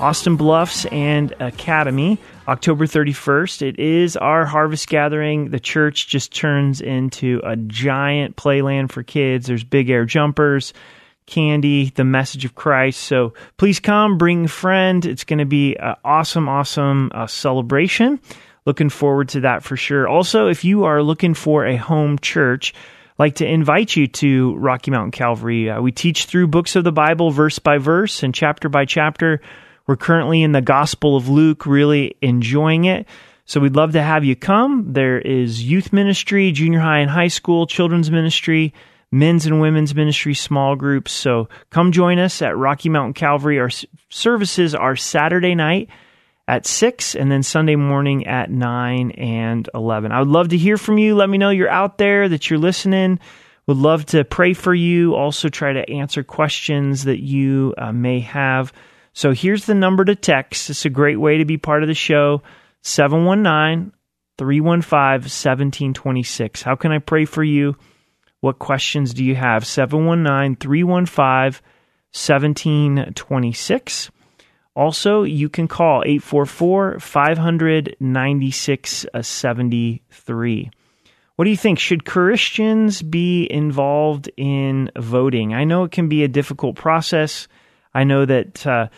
Austin 0.00 0.36
Bluffs, 0.36 0.86
and 0.86 1.32
Academy, 1.38 2.18
October 2.48 2.86
31st. 2.86 3.62
It 3.62 3.78
is 3.78 4.16
our 4.16 4.44
Harvest 4.44 4.88
Gathering. 4.88 5.50
The 5.50 5.60
church 5.60 6.08
just 6.08 6.34
turns 6.34 6.80
into 6.80 7.40
a 7.44 7.54
giant 7.56 8.34
playland 8.34 8.90
for 8.90 9.04
kids. 9.04 9.46
There's 9.46 9.64
big 9.64 9.88
air 9.88 10.04
jumpers 10.04 10.74
candy, 11.26 11.90
the 11.90 12.04
message 12.04 12.44
of 12.44 12.54
Christ. 12.54 13.00
So 13.00 13.34
please 13.56 13.80
come, 13.80 14.18
bring 14.18 14.46
a 14.46 14.48
friend. 14.48 15.04
It's 15.04 15.24
going 15.24 15.38
to 15.38 15.44
be 15.44 15.76
an 15.76 15.96
awesome, 16.04 16.48
awesome 16.48 17.10
uh, 17.14 17.26
celebration. 17.26 18.20
Looking 18.64 18.90
forward 18.90 19.30
to 19.30 19.40
that 19.40 19.62
for 19.62 19.76
sure. 19.76 20.08
Also, 20.08 20.48
if 20.48 20.64
you 20.64 20.84
are 20.84 21.02
looking 21.02 21.34
for 21.34 21.66
a 21.66 21.76
home 21.76 22.18
church, 22.18 22.74
like 23.18 23.36
to 23.36 23.46
invite 23.46 23.94
you 23.94 24.06
to 24.06 24.54
Rocky 24.56 24.90
Mountain 24.90 25.12
Calvary. 25.12 25.70
Uh, 25.70 25.80
we 25.80 25.92
teach 25.92 26.24
through 26.24 26.48
books 26.48 26.76
of 26.76 26.84
the 26.84 26.92
Bible, 26.92 27.30
verse 27.30 27.58
by 27.58 27.78
verse 27.78 28.22
and 28.22 28.34
chapter 28.34 28.68
by 28.68 28.84
chapter. 28.84 29.40
We're 29.86 29.96
currently 29.96 30.42
in 30.42 30.52
the 30.52 30.60
Gospel 30.60 31.16
of 31.16 31.28
Luke, 31.28 31.66
really 31.66 32.16
enjoying 32.22 32.84
it. 32.84 33.06
So 33.44 33.60
we'd 33.60 33.76
love 33.76 33.92
to 33.92 34.02
have 34.02 34.24
you 34.24 34.36
come. 34.36 34.92
There 34.92 35.18
is 35.18 35.62
youth 35.62 35.92
ministry, 35.92 36.52
junior 36.52 36.80
high 36.80 36.98
and 36.98 37.10
high 37.10 37.28
school, 37.28 37.66
children's 37.66 38.10
ministry, 38.10 38.72
men's 39.12 39.46
and 39.46 39.60
women's 39.60 39.94
ministry 39.94 40.34
small 40.34 40.74
groups. 40.74 41.12
So 41.12 41.48
come 41.70 41.92
join 41.92 42.18
us 42.18 42.42
at 42.42 42.56
Rocky 42.56 42.88
Mountain 42.88 43.12
Calvary. 43.12 43.60
Our 43.60 43.70
services 44.08 44.74
are 44.74 44.96
Saturday 44.96 45.54
night 45.54 45.90
at 46.48 46.66
6 46.66 47.14
and 47.14 47.30
then 47.30 47.42
Sunday 47.42 47.76
morning 47.76 48.26
at 48.26 48.50
9 48.50 49.10
and 49.12 49.68
11. 49.74 50.10
I 50.10 50.18
would 50.18 50.28
love 50.28 50.48
to 50.48 50.56
hear 50.56 50.78
from 50.78 50.98
you. 50.98 51.14
Let 51.14 51.28
me 51.28 51.38
know 51.38 51.50
you're 51.50 51.68
out 51.68 51.98
there, 51.98 52.28
that 52.28 52.50
you're 52.50 52.58
listening. 52.58 53.20
Would 53.66 53.76
love 53.76 54.06
to 54.06 54.24
pray 54.24 54.54
for 54.54 54.74
you. 54.74 55.14
Also, 55.14 55.48
try 55.48 55.72
to 55.74 55.88
answer 55.88 56.24
questions 56.24 57.04
that 57.04 57.22
you 57.22 57.74
uh, 57.78 57.92
may 57.92 58.20
have. 58.20 58.72
So, 59.12 59.30
here's 59.32 59.66
the 59.66 59.74
number 59.74 60.04
to 60.04 60.16
text. 60.16 60.68
It's 60.68 60.84
a 60.84 60.90
great 60.90 61.20
way 61.20 61.38
to 61.38 61.44
be 61.44 61.58
part 61.58 61.84
of 61.84 61.88
the 61.88 61.94
show 61.94 62.42
719 62.80 63.92
315 64.36 64.98
1726. 64.98 66.62
How 66.62 66.74
can 66.74 66.90
I 66.90 66.98
pray 66.98 67.24
for 67.24 67.44
you? 67.44 67.76
What 68.42 68.58
questions 68.58 69.14
do 69.14 69.24
you 69.24 69.36
have? 69.36 69.64
719 69.64 70.56
315 70.56 71.62
1726. 72.12 74.10
Also, 74.74 75.22
you 75.22 75.48
can 75.48 75.68
call 75.68 76.02
844 76.04 76.98
500 76.98 77.96
9673. 78.00 80.70
What 81.36 81.44
do 81.44 81.50
you 81.50 81.56
think? 81.56 81.78
Should 81.78 82.04
Christians 82.04 83.00
be 83.00 83.46
involved 83.48 84.28
in 84.36 84.90
voting? 84.98 85.54
I 85.54 85.62
know 85.62 85.84
it 85.84 85.92
can 85.92 86.08
be 86.08 86.24
a 86.24 86.28
difficult 86.28 86.74
process. 86.74 87.46
I 87.94 88.02
know 88.02 88.26
that 88.26 88.66
uh, 88.66 88.88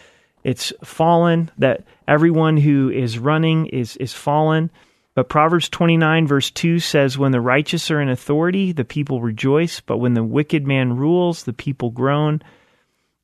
it's 0.43 0.73
fallen, 0.83 1.51
that 1.59 1.85
everyone 2.09 2.57
who 2.57 2.89
is 2.89 3.19
running 3.19 3.67
is, 3.67 3.99
is 3.99 4.15
fallen. 4.15 4.71
But 5.15 5.29
Proverbs 5.29 5.69
29, 5.69 6.27
verse 6.27 6.51
2 6.51 6.81
says, 6.81 7.17
When 7.17 7.31
the 7.31 7.41
righteous 7.41 7.91
are 7.91 8.01
in 8.01 8.09
authority, 8.09 8.73
the 8.73 8.85
people 8.85 9.21
rejoice, 9.21 9.81
but 9.81 9.99
when 9.99 10.15
the 10.15 10.25
wicked 10.25 10.67
man 10.67 10.97
rules, 10.97 11.45
the 11.45 11.53
people 11.53 11.91
groan. 11.91 12.43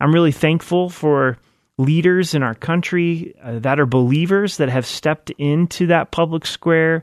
I'm 0.00 0.14
really 0.14 0.32
thankful 0.32 0.88
for 0.88 1.38
leaders 1.78 2.34
in 2.34 2.42
our 2.42 2.54
country 2.54 3.34
uh, 3.42 3.58
that 3.60 3.80
are 3.80 3.86
believers 3.86 4.58
that 4.58 4.68
have 4.68 4.86
stepped 4.86 5.30
into 5.30 5.88
that 5.88 6.12
public 6.12 6.46
square. 6.46 7.02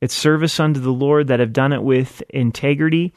It's 0.00 0.14
service 0.14 0.58
unto 0.58 0.80
the 0.80 0.92
Lord 0.92 1.26
that 1.28 1.40
have 1.40 1.52
done 1.52 1.72
it 1.72 1.82
with 1.82 2.22
integrity. 2.30 3.12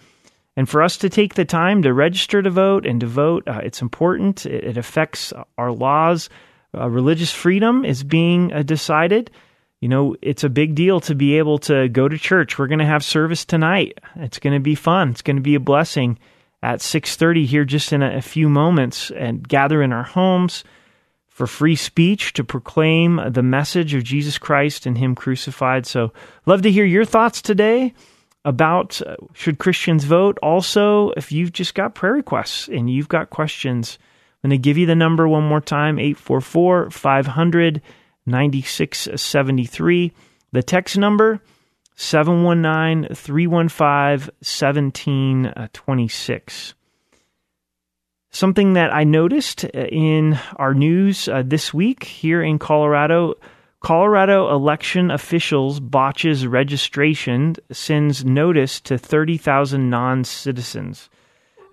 And 0.58 0.68
for 0.68 0.82
us 0.82 0.98
to 0.98 1.10
take 1.10 1.36
the 1.36 1.46
time 1.46 1.84
to 1.84 1.94
register 1.94 2.42
to 2.42 2.50
vote 2.50 2.86
and 2.86 3.00
to 3.02 3.08
vote, 3.08 3.48
uh, 3.48 3.62
it's 3.64 3.82
important. 3.82 4.46
It, 4.46 4.64
it 4.64 4.78
affects 4.78 5.32
our 5.58 5.72
laws. 5.72 6.30
Uh, 6.76 6.90
religious 6.90 7.32
freedom 7.32 7.86
is 7.86 8.04
being 8.04 8.52
uh, 8.52 8.64
decided. 8.64 9.32
You 9.80 9.90
know, 9.90 10.16
it's 10.22 10.44
a 10.44 10.50
big 10.50 10.74
deal 10.74 11.00
to 11.02 11.14
be 11.14 11.38
able 11.38 11.60
to 11.60 11.88
go 11.90 12.08
to 12.08 12.18
church. 12.18 12.58
We're 12.58 12.68
going 12.68 12.80
to 12.80 12.86
have 12.86 13.04
service 13.04 13.46
tonight. 13.46 14.00
It's 14.16 14.40
going 14.40 14.54
to 14.54 14.60
be 14.60 14.76
fun. 14.76 15.12
It's 15.12 15.22
going 15.22 15.36
to 15.36 15.42
be 15.42 15.56
a 15.56 15.60
blessing 15.60 16.18
at 16.64 16.80
6:30 16.80 17.46
here 17.46 17.66
just 17.66 17.94
in 17.94 18.02
a, 18.02 18.18
a 18.18 18.22
few 18.22 18.50
moments 18.50 19.12
and 19.12 19.48
gather 19.48 19.84
in 19.84 19.94
our 19.94 20.04
homes 20.04 20.64
for 21.28 21.46
free 21.46 21.76
speech 21.76 22.34
to 22.34 22.44
proclaim 22.44 23.22
the 23.30 23.44
message 23.44 23.94
of 23.94 24.04
Jesus 24.04 24.40
Christ 24.40 24.88
and 24.88 24.98
him 24.98 25.14
crucified. 25.14 25.86
So, 25.86 26.12
love 26.48 26.64
to 26.64 26.72
hear 26.72 26.86
your 26.86 27.06
thoughts 27.06 27.44
today 27.44 27.94
about 28.44 29.00
uh, 29.04 29.18
should 29.34 29.60
Christians 29.60 30.06
vote. 30.06 30.40
Also, 30.42 31.12
if 31.12 31.32
you've 31.32 31.52
just 31.54 31.76
got 31.76 31.94
prayer 31.94 32.14
requests 32.14 32.68
and 32.68 32.90
you've 32.90 33.10
got 33.10 33.30
questions, 33.30 34.00
I'm 34.44 34.50
going 34.50 34.60
to 34.60 34.64
give 34.64 34.80
you 34.80 34.88
the 34.88 34.96
number 34.96 35.28
one 35.28 35.44
more 35.44 35.62
time 35.62 36.00
844 36.00 36.90
500 36.90 37.82
9673. 38.28 40.12
The 40.52 40.64
text 40.64 40.98
number 40.98 41.42
719 41.96 43.16
315 43.16 44.32
1726. 44.42 46.74
Something 48.30 48.74
that 48.74 48.94
I 48.94 49.04
noticed 49.04 49.66
uh, 49.66 49.70
in 49.74 50.40
our 50.58 50.76
news 50.76 51.28
uh, 51.28 51.42
this 51.44 51.74
week 51.74 52.04
here 52.04 52.44
in 52.44 52.60
Colorado 52.60 53.34
Colorado 53.80 54.54
election 54.54 55.12
officials 55.12 55.80
botches 55.80 56.48
registration, 56.48 57.56
sends 57.72 58.26
notice 58.26 58.82
to 58.82 58.98
30,000 58.98 59.90
non 59.90 60.24
citizens. 60.24 61.10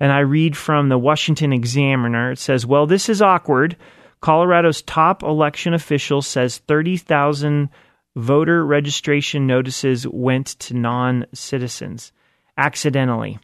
And 0.01 0.12
I 0.12 0.21
read 0.21 0.57
from 0.57 0.88
the 0.88 0.99
Washington 0.99 1.53
Examiner. 1.53 2.33
It 2.33 2.38
says, 2.38 2.67
Well, 2.67 2.87
this 2.87 3.09
is 3.09 3.23
awkward. 3.23 3.77
Colorado's 4.25 4.81
top 4.81 5.23
election 5.23 5.75
official 5.75 6.23
says 6.23 6.57
30,000 6.57 7.69
voter 8.17 8.65
registration 8.65 9.47
notices 9.47 10.09
went 10.09 10.47
to 10.61 10.73
non 10.73 11.27
citizens 11.35 12.11
accidentally. 12.57 13.39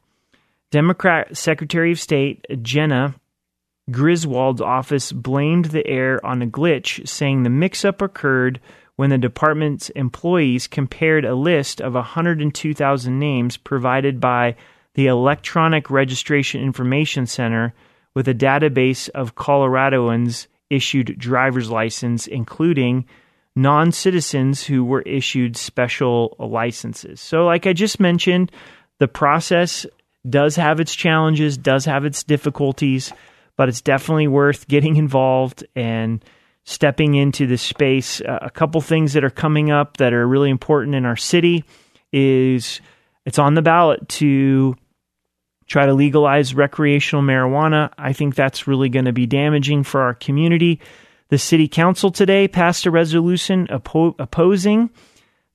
Democrat 0.71 1.37
Secretary 1.37 1.93
of 1.93 2.01
State 2.01 2.47
Jena 2.63 3.15
Griswold's 3.91 4.63
office 4.63 5.13
blamed 5.13 5.67
the 5.67 5.87
error 5.87 6.25
on 6.25 6.41
a 6.41 6.47
glitch, 6.47 7.07
saying 7.07 7.43
the 7.43 7.51
mix 7.51 7.85
up 7.85 8.01
occurred 8.01 8.59
when 8.97 9.11
the 9.11 9.19
department's 9.19 9.91
employees 9.91 10.67
compared 10.67 11.27
a 11.27 11.35
list 11.35 11.83
of 11.83 11.93
102,000 11.93 13.19
names 13.19 13.59
provided 13.59 14.19
by 14.19 14.57
the 14.95 15.09
Electronic 15.09 15.91
Registration 15.91 16.63
Information 16.63 17.27
Center 17.27 17.75
with 18.15 18.27
a 18.29 18.35
database 18.35 19.11
of 19.11 19.35
Coloradoans 19.35 20.47
issued 20.71 21.19
driver's 21.19 21.71
license, 21.71 22.27
including 22.27 23.05
non 23.57 23.93
citizens 23.93 24.65
who 24.65 24.85
were 24.85 25.03
issued 25.03 25.57
special 25.57 26.37
licenses. 26.39 27.21
So, 27.21 27.45
like 27.45 27.67
I 27.67 27.73
just 27.73 28.01
mentioned, 28.01 28.53
the 28.99 29.09
process 29.09 29.87
does 30.29 30.57
have 30.57 30.81
its 30.81 30.95
challenges, 30.95 31.57
does 31.59 31.85
have 31.87 32.05
its 32.05 32.23
difficulties, 32.23 33.13
but 33.57 33.69
it's 33.69 33.81
definitely 33.81 34.29
worth 34.29 34.69
getting 34.69 34.97
involved 34.97 35.67
and 35.75 36.25
stepping 36.65 37.15
into 37.15 37.47
this 37.47 37.63
space. 37.63 38.21
Uh, 38.21 38.39
a 38.43 38.51
couple 38.51 38.81
things 38.81 39.15
that 39.15 39.25
are 39.25 39.31
coming 39.31 39.71
up 39.71 39.97
that 39.97 40.13
are 40.13 40.27
really 40.27 40.51
important 40.51 40.95
in 40.95 41.05
our 41.05 41.17
city 41.17 41.65
is 42.13 42.81
it's 43.25 43.39
on 43.39 43.55
the 43.55 43.63
ballot 43.63 44.09
to 44.09 44.77
try 45.71 45.87
to 45.87 45.95
legalize 45.95 46.53
recreational 46.53 47.23
marijuana. 47.25 47.91
I 47.97 48.13
think 48.13 48.35
that's 48.35 48.67
really 48.67 48.91
going 48.91 49.07
to 49.07 49.13
be 49.13 49.25
damaging 49.25 49.85
for 49.85 50.03
our 50.03 50.15
community. 50.15 50.81
The 51.29 51.39
city 51.39 51.69
council 51.69 52.11
today 52.11 52.49
passed 52.49 52.87
a 52.87 52.91
resolution 52.91 53.69
oppo- 53.69 54.17
opposing 54.19 54.91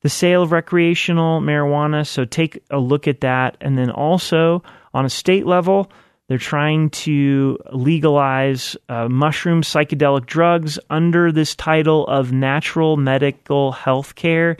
the 0.00 0.08
sale 0.08 0.42
of 0.42 0.52
recreational 0.52 1.42
marijuana. 1.42 2.06
So 2.06 2.24
take 2.24 2.62
a 2.70 2.78
look 2.78 3.06
at 3.06 3.20
that. 3.20 3.58
And 3.60 3.76
then 3.76 3.90
also 3.90 4.62
on 4.94 5.04
a 5.04 5.10
state 5.10 5.44
level, 5.44 5.90
They're 6.28 6.38
trying 6.38 6.90
to 6.90 7.58
legalize 7.72 8.76
uh, 8.88 9.08
mushroom 9.08 9.62
psychedelic 9.62 10.26
drugs 10.26 10.78
under 10.90 11.30
this 11.30 11.54
title 11.54 12.06
of 12.08 12.32
natural 12.32 12.96
medical 12.96 13.70
health 13.70 14.16
care. 14.16 14.56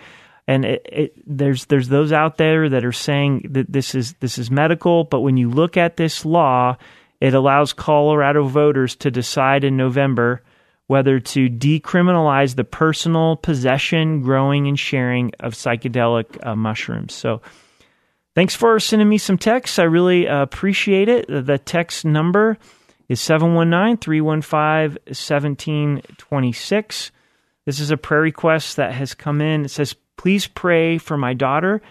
And 0.49 0.65
it, 0.65 0.87
it, 0.91 1.23
there's 1.27 1.67
there's 1.67 1.89
those 1.89 2.13
out 2.13 2.37
there 2.37 2.69
that 2.69 2.85
are 2.85 2.93
saying 2.93 3.49
that 3.51 3.73
this 3.73 3.95
is 3.95 4.15
this 4.15 4.39
is 4.39 4.51
medical, 4.51 5.05
but 5.05 5.21
when 5.21 5.37
you 5.37 5.51
look 5.51 5.77
at 5.77 5.97
this 5.97 6.25
law, 6.25 6.77
it 7.21 7.35
allows 7.35 7.73
Colorado 7.73 8.45
voters 8.45 8.95
to 8.97 9.11
decide 9.11 9.65
in 9.65 9.77
November 9.77 10.43
whether 10.87 11.19
to 11.19 11.49
decriminalize 11.49 12.55
the 12.55 12.63
personal 12.63 13.37
possession, 13.37 14.23
growing, 14.23 14.69
and 14.69 14.79
sharing 14.79 15.33
of 15.41 15.55
psychedelic 15.55 16.47
uh, 16.47 16.55
mushrooms. 16.55 17.13
So 17.13 17.41
Thanks 18.37 18.55
for 18.55 18.79
sending 18.79 19.09
me 19.09 19.17
some 19.17 19.39
texts. 19.39 19.79
I 19.79 19.85
really 19.85 20.29
uh, 20.29 20.43
appreciate 20.43 21.09
it. 21.09 21.25
The 21.27 21.57
text 21.57 22.05
number 22.05 22.59
is 23.09 23.19
719 23.19 23.97
315 23.97 24.99
1726. 25.07 27.13
This 27.65 27.81
is 27.81 27.91
a 27.91 27.97
prayer 27.97 28.21
request 28.21 28.77
that 28.77 28.93
has 28.93 29.15
come 29.15 29.41
in. 29.41 29.65
It 29.65 29.71
says, 29.71 29.97
Please 30.17 30.47
pray 30.47 30.99
for 30.99 31.17
my 31.17 31.35
daughter 31.35 31.83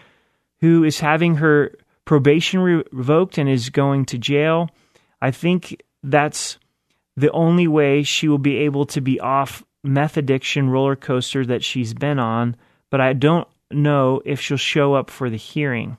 who 0.62 0.84
is 0.84 1.00
having 1.00 1.36
her 1.36 1.76
probation 2.06 2.60
revoked 2.60 3.38
and 3.38 3.50
is 3.50 3.70
going 3.70 4.06
to 4.06 4.18
jail. 4.18 4.70
I 5.22 5.32
think 5.32 5.82
that's 6.04 6.58
the 7.18 7.32
only 7.32 7.68
way 7.68 8.04
she 8.04 8.28
will 8.28 8.38
be 8.38 8.58
able 8.58 8.86
to 8.88 9.02
be 9.02 9.20
off 9.20 9.64
meth 9.84 10.18
addiction 10.18 10.70
roller 10.70 10.96
coaster 10.96 11.46
that 11.46 11.64
she's 11.64 11.94
been 11.94 12.20
on, 12.20 12.56
but 12.90 13.02
I 13.02 13.14
don't 13.14 13.48
know 13.72 14.22
if 14.26 14.42
she'll 14.42 14.58
show 14.58 14.94
up 14.94 15.10
for 15.10 15.30
the 15.30 15.38
hearing. 15.38 15.98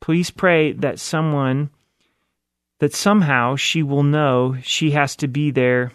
Please 0.00 0.30
pray 0.30 0.72
that 0.72 0.98
someone, 0.98 1.70
that 2.78 2.94
somehow 2.94 3.56
she 3.56 3.82
will 3.82 4.02
know 4.02 4.56
she 4.62 4.92
has 4.92 5.16
to 5.16 5.28
be 5.28 5.50
there 5.50 5.92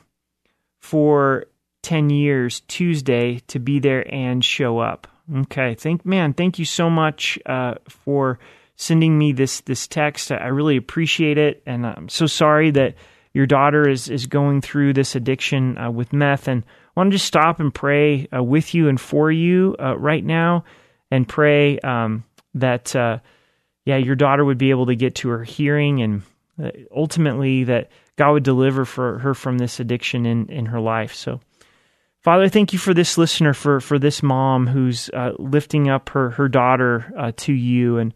for 0.80 1.46
10 1.84 2.10
years 2.10 2.62
Tuesday 2.68 3.40
to 3.48 3.60
be 3.60 3.80
there 3.80 4.12
and 4.14 4.44
show 4.44 4.80
up. 4.80 5.08
Okay. 5.42 5.76
Thank, 5.76 6.06
man, 6.06 6.34
thank 6.34 6.60
you 6.60 6.66
so 6.66 6.90
much 6.90 7.40
uh, 7.46 7.76
for 7.88 8.40
sending 8.76 9.18
me 9.18 9.32
this, 9.32 9.62
this 9.62 9.88
text. 9.88 10.32
I 10.32 10.48
really 10.48 10.78
appreciate 10.78 11.38
it. 11.38 11.62
And 11.66 11.86
I'm 11.86 12.10
so 12.10 12.26
sorry 12.26 12.72
that 12.72 12.96
your 13.34 13.46
daughter 13.46 13.88
is, 13.88 14.10
is 14.10 14.26
going 14.26 14.62
through 14.62 14.94
this 14.94 15.16
addiction 15.16 15.78
uh, 15.78 15.92
with 15.92 16.14
meth. 16.14 16.48
And 16.48 16.64
I 16.64 17.00
want 17.00 17.12
to 17.12 17.16
just 17.16 17.28
stop 17.28 17.60
and 17.60 17.74
pray 17.74 18.28
uh, 18.36 18.44
with 18.44 18.74
you 18.74 18.90
and 18.90 19.00
for 19.00 19.32
you 19.32 19.76
uh, 19.80 19.98
right 19.98 20.24
now 20.24 20.66
and 21.10 21.28
pray 21.28 21.80
um, 21.80 22.24
that 22.56 22.96
uh, 22.96 23.20
yeah, 23.86 23.98
your 23.98 24.16
daughter 24.16 24.46
would 24.46 24.58
be 24.58 24.70
able 24.70 24.88
to 24.88 24.96
get 24.96 25.16
to 25.16 25.30
her 25.30 25.44
hearing 25.44 26.02
and 26.02 26.22
uh, 26.62 26.72
ultimately 26.96 27.64
that 27.66 27.90
God 28.16 28.34
would 28.34 28.44
deliver 28.44 28.86
for 28.86 29.20
her 29.20 29.34
from 29.34 29.58
this 29.58 29.80
addiction 29.80 30.26
in, 30.26 30.48
in 30.48 30.66
her 30.68 30.80
life. 30.80 31.14
So, 31.14 31.40
Father, 32.22 32.50
thank 32.50 32.72
you 32.72 32.78
for 32.78 32.94
this 32.94 33.18
listener, 33.18 33.54
for, 33.54 33.80
for 33.80 33.98
this 33.98 34.22
mom 34.22 34.68
who's 34.68 35.10
uh, 35.10 35.32
lifting 35.40 35.90
up 35.90 36.10
her, 36.10 36.30
her 36.32 36.48
daughter 36.48 37.12
uh, 37.18 37.32
to 37.38 37.54
you. 37.54 37.98
And 37.98 38.14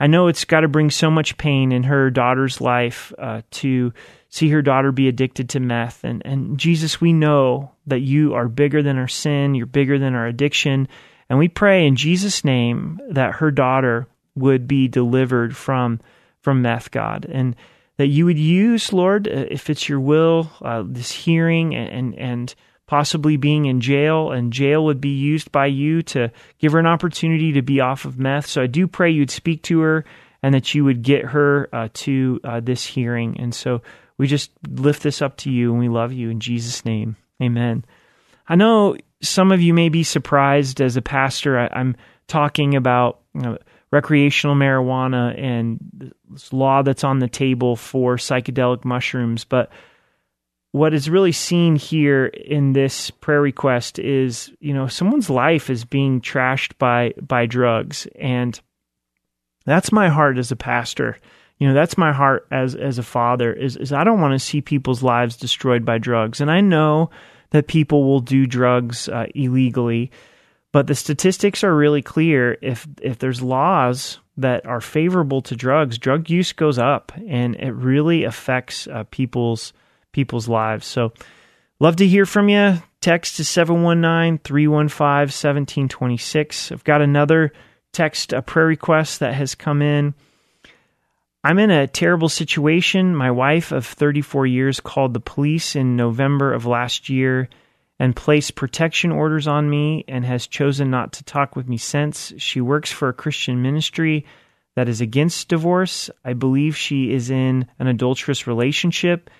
I 0.00 0.06
know 0.06 0.28
it's 0.28 0.46
got 0.46 0.60
to 0.60 0.68
bring 0.68 0.90
so 0.90 1.10
much 1.10 1.36
pain 1.36 1.70
in 1.70 1.82
her 1.84 2.10
daughter's 2.10 2.62
life 2.62 3.12
uh, 3.18 3.42
to 3.52 3.92
see 4.30 4.48
her 4.48 4.62
daughter 4.62 4.92
be 4.92 5.08
addicted 5.08 5.50
to 5.50 5.60
meth. 5.60 6.04
And, 6.04 6.22
and 6.24 6.58
Jesus, 6.58 7.02
we 7.02 7.12
know 7.12 7.70
that 7.86 8.00
you 8.00 8.32
are 8.34 8.48
bigger 8.48 8.82
than 8.82 8.96
our 8.96 9.08
sin, 9.08 9.54
you're 9.54 9.66
bigger 9.66 9.98
than 9.98 10.14
our 10.14 10.26
addiction. 10.26 10.88
And 11.28 11.38
we 11.38 11.48
pray 11.48 11.86
in 11.86 11.96
Jesus' 11.96 12.44
name 12.44 12.98
that 13.10 13.34
her 13.34 13.50
daughter 13.50 14.06
would 14.34 14.66
be 14.66 14.88
delivered 14.88 15.56
from 15.56 16.00
from 16.40 16.60
meth, 16.60 16.90
God, 16.90 17.26
and 17.30 17.56
that 17.96 18.08
you 18.08 18.26
would 18.26 18.38
use, 18.38 18.92
Lord, 18.92 19.26
uh, 19.26 19.46
if 19.50 19.70
it's 19.70 19.88
your 19.88 20.00
will, 20.00 20.50
uh, 20.60 20.82
this 20.86 21.10
hearing 21.10 21.74
and, 21.74 21.88
and 21.90 22.14
and 22.18 22.54
possibly 22.86 23.36
being 23.36 23.66
in 23.66 23.80
jail, 23.80 24.30
and 24.30 24.52
jail 24.52 24.84
would 24.84 25.00
be 25.00 25.16
used 25.16 25.50
by 25.50 25.66
you 25.66 26.02
to 26.02 26.30
give 26.58 26.72
her 26.72 26.78
an 26.78 26.86
opportunity 26.86 27.52
to 27.52 27.62
be 27.62 27.80
off 27.80 28.04
of 28.04 28.18
meth. 28.18 28.46
So 28.46 28.62
I 28.62 28.66
do 28.66 28.86
pray 28.86 29.10
you'd 29.10 29.30
speak 29.30 29.62
to 29.64 29.80
her 29.80 30.04
and 30.42 30.54
that 30.54 30.74
you 30.74 30.84
would 30.84 31.02
get 31.02 31.24
her 31.24 31.68
uh, 31.72 31.88
to 31.94 32.40
uh, 32.44 32.60
this 32.60 32.84
hearing. 32.84 33.40
And 33.40 33.54
so 33.54 33.80
we 34.18 34.26
just 34.26 34.50
lift 34.68 35.02
this 35.02 35.22
up 35.22 35.36
to 35.38 35.50
you, 35.50 35.70
and 35.70 35.80
we 35.80 35.88
love 35.88 36.12
you 36.12 36.30
in 36.30 36.40
Jesus' 36.40 36.84
name, 36.84 37.16
Amen. 37.42 37.84
I 38.46 38.56
know 38.56 38.96
some 39.22 39.50
of 39.52 39.62
you 39.62 39.72
may 39.72 39.88
be 39.88 40.02
surprised 40.02 40.80
as 40.80 40.96
a 40.96 41.02
pastor. 41.02 41.58
I, 41.58 41.80
am 41.80 41.96
talking 42.28 42.74
about. 42.74 43.20
You 43.34 43.42
know, 43.42 43.58
recreational 43.94 44.56
marijuana 44.56 45.40
and 45.40 46.12
this 46.28 46.52
law 46.52 46.82
that's 46.82 47.04
on 47.04 47.20
the 47.20 47.28
table 47.28 47.76
for 47.76 48.16
psychedelic 48.16 48.84
mushrooms. 48.84 49.44
But 49.44 49.70
what 50.74 50.92
is 50.92 51.08
really 51.08 51.30
seen 51.30 51.76
here 51.76 52.26
in 52.26 52.72
this 52.72 53.08
prayer 53.08 53.40
request 53.40 54.00
is, 54.00 54.50
you 54.58 54.74
know, 54.74 54.88
someone's 54.88 55.30
life 55.30 55.70
is 55.70 55.84
being 55.84 56.20
trashed 56.20 56.76
by 56.78 57.14
by 57.22 57.46
drugs, 57.46 58.08
and 58.18 58.60
that's 59.64 59.92
my 59.92 60.08
heart 60.08 60.36
as 60.36 60.50
a 60.50 60.56
pastor. 60.56 61.16
You 61.58 61.68
know, 61.68 61.74
that's 61.74 61.96
my 61.96 62.12
heart 62.12 62.48
as 62.50 62.74
as 62.74 62.98
a 62.98 63.04
father. 63.04 63.52
Is 63.52 63.76
is 63.76 63.92
I 63.92 64.02
don't 64.02 64.20
want 64.20 64.32
to 64.32 64.44
see 64.44 64.60
people's 64.60 65.00
lives 65.00 65.36
destroyed 65.36 65.84
by 65.84 65.98
drugs, 65.98 66.40
and 66.40 66.50
I 66.50 66.60
know 66.60 67.10
that 67.50 67.68
people 67.68 68.02
will 68.02 68.18
do 68.18 68.44
drugs 68.44 69.08
uh, 69.08 69.26
illegally 69.32 70.10
but 70.72 70.88
the 70.88 70.94
statistics 70.96 71.62
are 71.62 71.72
really 71.72 72.02
clear. 72.02 72.58
If 72.60 72.88
if 73.00 73.20
there's 73.20 73.40
laws 73.40 74.18
that 74.36 74.66
are 74.66 74.80
favorable 74.80 75.40
to 75.42 75.54
drugs, 75.54 75.98
drug 75.98 76.28
use 76.28 76.52
goes 76.52 76.80
up, 76.80 77.12
and 77.28 77.54
it 77.54 77.70
really 77.70 78.24
affects 78.24 78.88
uh, 78.88 79.04
people's 79.12 79.72
people's 80.14 80.48
lives. 80.48 80.86
So, 80.86 81.12
love 81.78 81.96
to 81.96 82.06
hear 82.06 82.24
from 82.24 82.48
you. 82.48 82.78
Text 83.02 83.36
to 83.36 83.44
719 83.44 84.38
315 84.38 85.04
1726. 85.04 86.72
I've 86.72 86.84
got 86.84 87.02
another 87.02 87.52
text, 87.92 88.32
a 88.32 88.40
prayer 88.40 88.66
request 88.66 89.20
that 89.20 89.34
has 89.34 89.54
come 89.54 89.82
in. 89.82 90.14
I'm 91.44 91.58
in 91.58 91.70
a 91.70 91.86
terrible 91.86 92.30
situation. 92.30 93.14
My 93.14 93.30
wife 93.30 93.70
of 93.70 93.84
34 93.84 94.46
years 94.46 94.80
called 94.80 95.12
the 95.12 95.20
police 95.20 95.76
in 95.76 95.96
November 95.96 96.54
of 96.54 96.64
last 96.64 97.10
year 97.10 97.50
and 97.98 98.16
placed 98.16 98.54
protection 98.54 99.12
orders 99.12 99.46
on 99.46 99.68
me 99.68 100.04
and 100.08 100.24
has 100.24 100.46
chosen 100.46 100.90
not 100.90 101.12
to 101.12 101.24
talk 101.24 101.54
with 101.54 101.68
me 101.68 101.76
since. 101.76 102.32
She 102.38 102.62
works 102.62 102.90
for 102.90 103.10
a 103.10 103.14
Christian 103.14 103.60
ministry 103.60 104.24
that 104.74 104.88
is 104.88 105.00
against 105.00 105.48
divorce. 105.48 106.10
I 106.24 106.32
believe 106.32 106.76
she 106.76 107.12
is 107.12 107.30
in 107.30 107.66
an 107.78 107.86
adulterous 107.86 108.46
relationship 108.46 109.30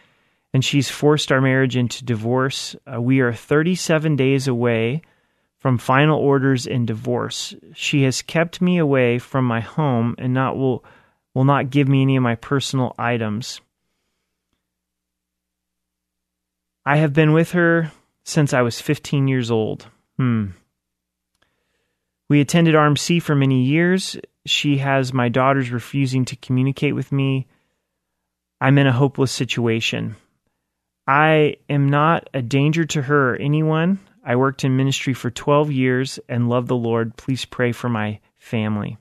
and 0.54 0.64
she's 0.64 0.88
forced 0.88 1.32
our 1.32 1.40
marriage 1.40 1.76
into 1.76 2.04
divorce. 2.04 2.76
Uh, 2.86 3.00
we 3.00 3.18
are 3.20 3.32
37 3.32 4.14
days 4.14 4.46
away 4.46 5.02
from 5.58 5.78
final 5.78 6.18
orders 6.18 6.64
in 6.64 6.86
divorce. 6.86 7.54
She 7.74 8.04
has 8.04 8.22
kept 8.22 8.62
me 8.62 8.78
away 8.78 9.18
from 9.18 9.44
my 9.44 9.60
home 9.60 10.14
and 10.16 10.32
not 10.32 10.56
will 10.56 10.84
will 11.34 11.44
not 11.44 11.70
give 11.70 11.88
me 11.88 12.02
any 12.02 12.14
of 12.14 12.22
my 12.22 12.36
personal 12.36 12.94
items. 12.96 13.60
I 16.86 16.98
have 16.98 17.12
been 17.12 17.32
with 17.32 17.50
her 17.50 17.90
since 18.22 18.52
I 18.52 18.62
was 18.62 18.80
15 18.80 19.26
years 19.26 19.50
old. 19.50 19.88
Hmm. 20.16 20.50
We 22.28 22.40
attended 22.40 22.76
RMC 22.76 23.20
for 23.20 23.34
many 23.34 23.64
years. 23.64 24.16
She 24.46 24.78
has 24.78 25.12
my 25.12 25.28
daughters 25.28 25.72
refusing 25.72 26.24
to 26.26 26.36
communicate 26.36 26.94
with 26.94 27.10
me. 27.10 27.48
I'm 28.60 28.78
in 28.78 28.86
a 28.86 28.92
hopeless 28.92 29.32
situation. 29.32 30.14
I 31.06 31.56
am 31.68 31.88
not 31.88 32.30
a 32.32 32.42
danger 32.42 32.84
to 32.84 33.02
her 33.02 33.34
or 33.34 33.36
anyone. 33.36 33.98
I 34.24 34.36
worked 34.36 34.64
in 34.64 34.76
ministry 34.76 35.12
for 35.12 35.30
12 35.30 35.70
years 35.70 36.18
and 36.28 36.48
love 36.48 36.66
the 36.66 36.76
Lord. 36.76 37.16
Please 37.16 37.44
pray 37.44 37.72
for 37.72 37.88
my 37.88 38.20
family. 38.38 38.96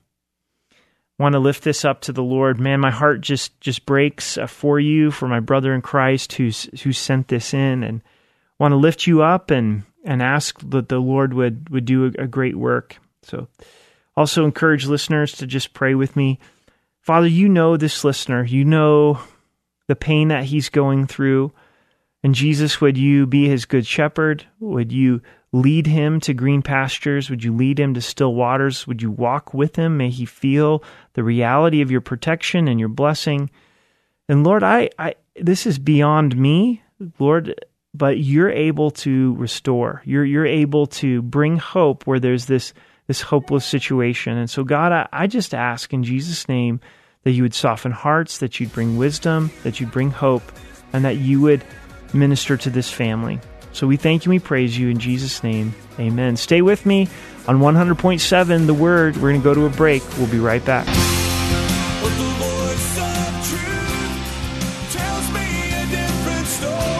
Want 1.18 1.34
to 1.34 1.38
lift 1.38 1.62
this 1.62 1.84
up 1.84 2.02
to 2.02 2.12
the 2.12 2.22
Lord. 2.22 2.60
Man, 2.60 2.80
my 2.80 2.90
heart 2.90 3.20
just 3.20 3.58
just 3.60 3.86
breaks 3.86 4.36
uh, 4.36 4.48
for 4.48 4.80
you, 4.80 5.12
for 5.12 5.28
my 5.28 5.40
brother 5.40 5.72
in 5.72 5.80
Christ 5.80 6.32
who's 6.32 6.64
who 6.82 6.92
sent 6.92 7.28
this 7.28 7.54
in 7.54 7.84
and 7.84 8.02
want 8.58 8.72
to 8.72 8.76
lift 8.76 9.06
you 9.06 9.22
up 9.22 9.50
and 9.50 9.84
and 10.04 10.20
ask 10.20 10.58
that 10.70 10.88
the 10.88 10.98
Lord 10.98 11.32
would 11.32 11.70
would 11.70 11.84
do 11.84 12.06
a, 12.06 12.24
a 12.24 12.26
great 12.26 12.56
work. 12.56 12.98
So, 13.22 13.46
also 14.16 14.44
encourage 14.44 14.86
listeners 14.86 15.32
to 15.34 15.46
just 15.46 15.72
pray 15.72 15.94
with 15.94 16.16
me. 16.16 16.40
Father, 17.00 17.28
you 17.28 17.48
know 17.48 17.76
this 17.76 18.02
listener. 18.02 18.44
You 18.44 18.64
know 18.64 19.20
the 19.86 19.96
pain 19.96 20.28
that 20.28 20.44
he's 20.44 20.68
going 20.68 21.06
through. 21.06 21.52
And 22.24 22.34
Jesus, 22.34 22.80
would 22.80 22.96
you 22.96 23.26
be 23.26 23.48
his 23.48 23.66
good 23.66 23.86
shepherd? 23.86 24.46
Would 24.58 24.90
you 24.90 25.20
lead 25.52 25.86
him 25.86 26.20
to 26.20 26.32
green 26.32 26.62
pastures? 26.62 27.28
Would 27.28 27.44
you 27.44 27.54
lead 27.54 27.78
him 27.78 27.92
to 27.94 28.00
still 28.00 28.34
waters? 28.34 28.86
Would 28.86 29.02
you 29.02 29.10
walk 29.10 29.52
with 29.52 29.76
him? 29.76 29.98
May 29.98 30.08
he 30.08 30.24
feel 30.24 30.82
the 31.12 31.22
reality 31.22 31.82
of 31.82 31.90
your 31.90 32.00
protection 32.00 32.66
and 32.66 32.80
your 32.80 32.88
blessing. 32.88 33.50
And 34.26 34.42
Lord, 34.42 34.62
I, 34.62 34.88
I 34.98 35.16
this 35.36 35.66
is 35.66 35.78
beyond 35.78 36.34
me. 36.34 36.82
Lord, 37.18 37.62
but 37.92 38.18
you're 38.18 38.50
able 38.50 38.90
to 38.92 39.34
restore. 39.34 40.00
You're 40.06 40.24
you're 40.24 40.46
able 40.46 40.86
to 40.86 41.20
bring 41.20 41.58
hope 41.58 42.06
where 42.06 42.20
there's 42.20 42.46
this 42.46 42.72
this 43.06 43.20
hopeless 43.20 43.66
situation. 43.66 44.38
And 44.38 44.48
so 44.48 44.64
God, 44.64 44.92
I, 44.92 45.08
I 45.12 45.26
just 45.26 45.54
ask 45.54 45.92
in 45.92 46.02
Jesus' 46.02 46.48
name 46.48 46.80
that 47.24 47.32
you 47.32 47.42
would 47.42 47.54
soften 47.54 47.92
hearts, 47.92 48.38
that 48.38 48.60
you'd 48.60 48.72
bring 48.72 48.96
wisdom, 48.96 49.50
that 49.62 49.78
you'd 49.78 49.92
bring 49.92 50.10
hope, 50.10 50.50
and 50.94 51.04
that 51.04 51.18
you 51.18 51.42
would 51.42 51.62
minister 52.14 52.56
to 52.56 52.70
this 52.70 52.90
family. 52.90 53.40
So 53.72 53.86
we 53.88 53.96
thank 53.96 54.24
you 54.24 54.30
we 54.30 54.38
praise 54.38 54.78
you 54.78 54.88
in 54.88 54.98
Jesus' 54.98 55.42
name. 55.42 55.74
Amen. 55.98 56.36
Stay 56.36 56.62
with 56.62 56.86
me 56.86 57.08
on 57.48 57.58
100.7 57.58 58.66
The 58.66 58.74
Word. 58.74 59.16
We're 59.16 59.30
going 59.30 59.40
to 59.40 59.44
go 59.44 59.54
to 59.54 59.66
a 59.66 59.70
break. 59.70 60.02
We'll 60.16 60.30
be 60.30 60.38
right 60.38 60.64
back. 60.64 60.86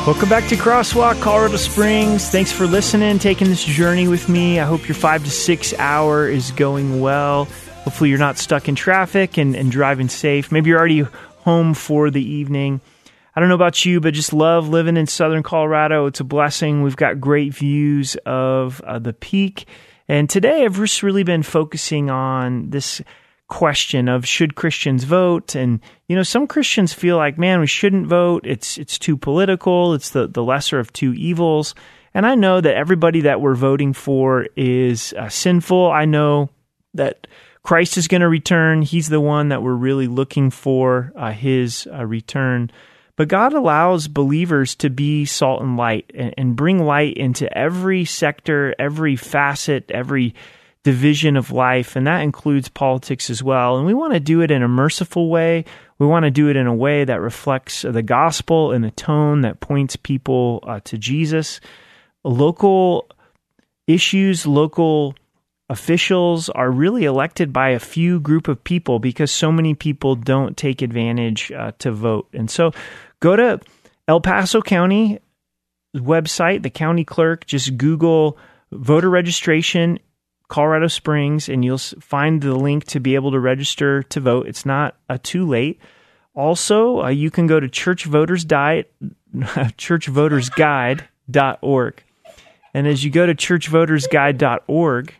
Welcome 0.06 0.28
back 0.28 0.46
to 0.48 0.56
Crosswalk, 0.56 1.22
Colorado 1.22 1.56
Springs. 1.56 2.28
Thanks 2.28 2.52
for 2.52 2.66
listening, 2.66 3.18
taking 3.18 3.48
this 3.48 3.64
journey 3.64 4.06
with 4.06 4.28
me. 4.28 4.60
I 4.60 4.66
hope 4.66 4.86
your 4.86 4.96
five 4.96 5.24
to 5.24 5.30
six 5.30 5.72
hour 5.78 6.28
is 6.28 6.50
going 6.50 7.00
well. 7.00 7.46
Hopefully, 7.84 8.10
you're 8.10 8.18
not 8.18 8.36
stuck 8.36 8.68
in 8.68 8.74
traffic 8.74 9.38
and, 9.38 9.56
and 9.56 9.70
driving 9.70 10.10
safe. 10.10 10.52
Maybe 10.52 10.68
you're 10.68 10.78
already 10.78 11.06
home 11.38 11.72
for 11.72 12.10
the 12.10 12.22
evening. 12.22 12.82
I 13.36 13.40
don't 13.40 13.48
know 13.48 13.56
about 13.56 13.84
you, 13.84 14.00
but 14.00 14.14
just 14.14 14.32
love 14.32 14.68
living 14.68 14.96
in 14.96 15.06
southern 15.06 15.42
Colorado. 15.42 16.06
It's 16.06 16.20
a 16.20 16.24
blessing. 16.24 16.82
We've 16.82 16.96
got 16.96 17.20
great 17.20 17.52
views 17.52 18.16
of 18.24 18.80
uh, 18.82 19.00
the 19.00 19.12
peak. 19.12 19.66
And 20.06 20.30
today 20.30 20.64
I've 20.64 20.76
just 20.76 21.02
really 21.02 21.24
been 21.24 21.42
focusing 21.42 22.10
on 22.10 22.70
this 22.70 23.00
question 23.48 24.08
of 24.08 24.26
should 24.26 24.54
Christians 24.54 25.04
vote? 25.04 25.54
And 25.54 25.80
you 26.08 26.16
know, 26.16 26.22
some 26.22 26.46
Christians 26.46 26.92
feel 26.92 27.16
like, 27.16 27.38
man, 27.38 27.60
we 27.60 27.66
shouldn't 27.66 28.06
vote. 28.06 28.46
It's 28.46 28.78
it's 28.78 28.98
too 28.98 29.16
political. 29.16 29.94
It's 29.94 30.10
the 30.10 30.26
the 30.26 30.42
lesser 30.42 30.78
of 30.78 30.92
two 30.92 31.12
evils. 31.14 31.74
And 32.14 32.26
I 32.26 32.36
know 32.36 32.60
that 32.60 32.76
everybody 32.76 33.22
that 33.22 33.40
we're 33.40 33.56
voting 33.56 33.92
for 33.92 34.46
is 34.56 35.12
uh, 35.14 35.28
sinful. 35.28 35.90
I 35.90 36.04
know 36.04 36.50
that 36.94 37.26
Christ 37.64 37.96
is 37.96 38.06
going 38.06 38.20
to 38.20 38.28
return. 38.28 38.82
He's 38.82 39.08
the 39.08 39.20
one 39.20 39.48
that 39.48 39.62
we're 39.62 39.74
really 39.74 40.06
looking 40.06 40.50
for 40.50 41.12
uh, 41.16 41.32
his 41.32 41.88
uh, 41.92 42.06
return. 42.06 42.70
But 43.16 43.28
God 43.28 43.52
allows 43.52 44.08
believers 44.08 44.74
to 44.76 44.90
be 44.90 45.24
salt 45.24 45.62
and 45.62 45.76
light 45.76 46.10
and, 46.14 46.34
and 46.36 46.56
bring 46.56 46.84
light 46.84 47.16
into 47.16 47.52
every 47.56 48.04
sector, 48.04 48.74
every 48.78 49.14
facet, 49.16 49.90
every 49.90 50.34
division 50.82 51.36
of 51.36 51.50
life, 51.50 51.96
and 51.96 52.06
that 52.06 52.20
includes 52.20 52.68
politics 52.68 53.30
as 53.30 53.42
well. 53.42 53.78
And 53.78 53.86
we 53.86 53.94
want 53.94 54.12
to 54.12 54.20
do 54.20 54.42
it 54.42 54.50
in 54.50 54.62
a 54.62 54.68
merciful 54.68 55.30
way. 55.30 55.64
We 55.98 56.06
want 56.06 56.24
to 56.24 56.30
do 56.30 56.48
it 56.48 56.56
in 56.56 56.66
a 56.66 56.74
way 56.74 57.04
that 57.04 57.20
reflects 57.20 57.82
the 57.82 58.02
gospel 58.02 58.72
in 58.72 58.84
a 58.84 58.90
tone 58.90 59.40
that 59.40 59.60
points 59.60 59.96
people 59.96 60.62
uh, 60.66 60.80
to 60.84 60.98
Jesus. 60.98 61.60
Local 62.22 63.08
issues, 63.86 64.46
local 64.46 65.14
officials 65.68 66.48
are 66.50 66.70
really 66.70 67.04
elected 67.04 67.52
by 67.52 67.70
a 67.70 67.78
few 67.78 68.20
group 68.20 68.48
of 68.48 68.62
people 68.64 68.98
because 68.98 69.30
so 69.30 69.50
many 69.50 69.74
people 69.74 70.14
don't 70.14 70.56
take 70.56 70.82
advantage 70.82 71.50
uh, 71.52 71.72
to 71.78 71.92
vote. 71.92 72.28
And 72.32 72.50
so 72.50 72.72
go 73.20 73.36
to 73.36 73.60
El 74.06 74.20
Paso 74.20 74.60
County 74.60 75.20
website, 75.96 76.62
the 76.62 76.70
county 76.70 77.04
clerk, 77.04 77.46
just 77.46 77.78
Google 77.78 78.36
voter 78.70 79.08
registration 79.08 79.98
Colorado 80.48 80.88
Springs, 80.88 81.48
and 81.48 81.64
you'll 81.64 81.78
find 81.78 82.42
the 82.42 82.54
link 82.54 82.84
to 82.84 83.00
be 83.00 83.14
able 83.14 83.30
to 83.32 83.40
register 83.40 84.02
to 84.04 84.20
vote. 84.20 84.46
It's 84.46 84.66
not 84.66 84.94
uh, 85.08 85.16
too 85.22 85.46
late. 85.46 85.80
Also, 86.34 87.02
uh, 87.02 87.08
you 87.08 87.30
can 87.30 87.46
go 87.46 87.58
to 87.58 87.68
Church 87.68 88.04
Voters 88.04 88.44
Diet, 88.44 88.92
churchvotersguide.org. 89.34 92.02
And 92.74 92.86
as 92.86 93.02
you 93.04 93.10
go 93.10 93.26
to 93.26 93.34
churchvotersguide.org, 93.34 95.14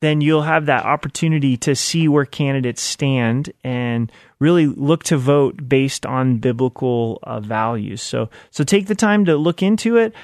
then 0.00 0.20
you'll 0.20 0.42
have 0.42 0.66
that 0.66 0.84
opportunity 0.84 1.56
to 1.56 1.74
see 1.74 2.08
where 2.08 2.24
candidates 2.24 2.82
stand 2.82 3.52
and 3.64 4.12
really 4.38 4.66
look 4.66 5.02
to 5.04 5.16
vote 5.16 5.68
based 5.68 6.06
on 6.06 6.38
biblical 6.38 7.18
uh, 7.24 7.40
values. 7.40 8.02
So, 8.02 8.30
so 8.50 8.64
take 8.64 8.86
the 8.86 8.94
time 8.94 9.24
to 9.24 9.36
look 9.36 9.62
into 9.62 9.96
it. 9.96 10.14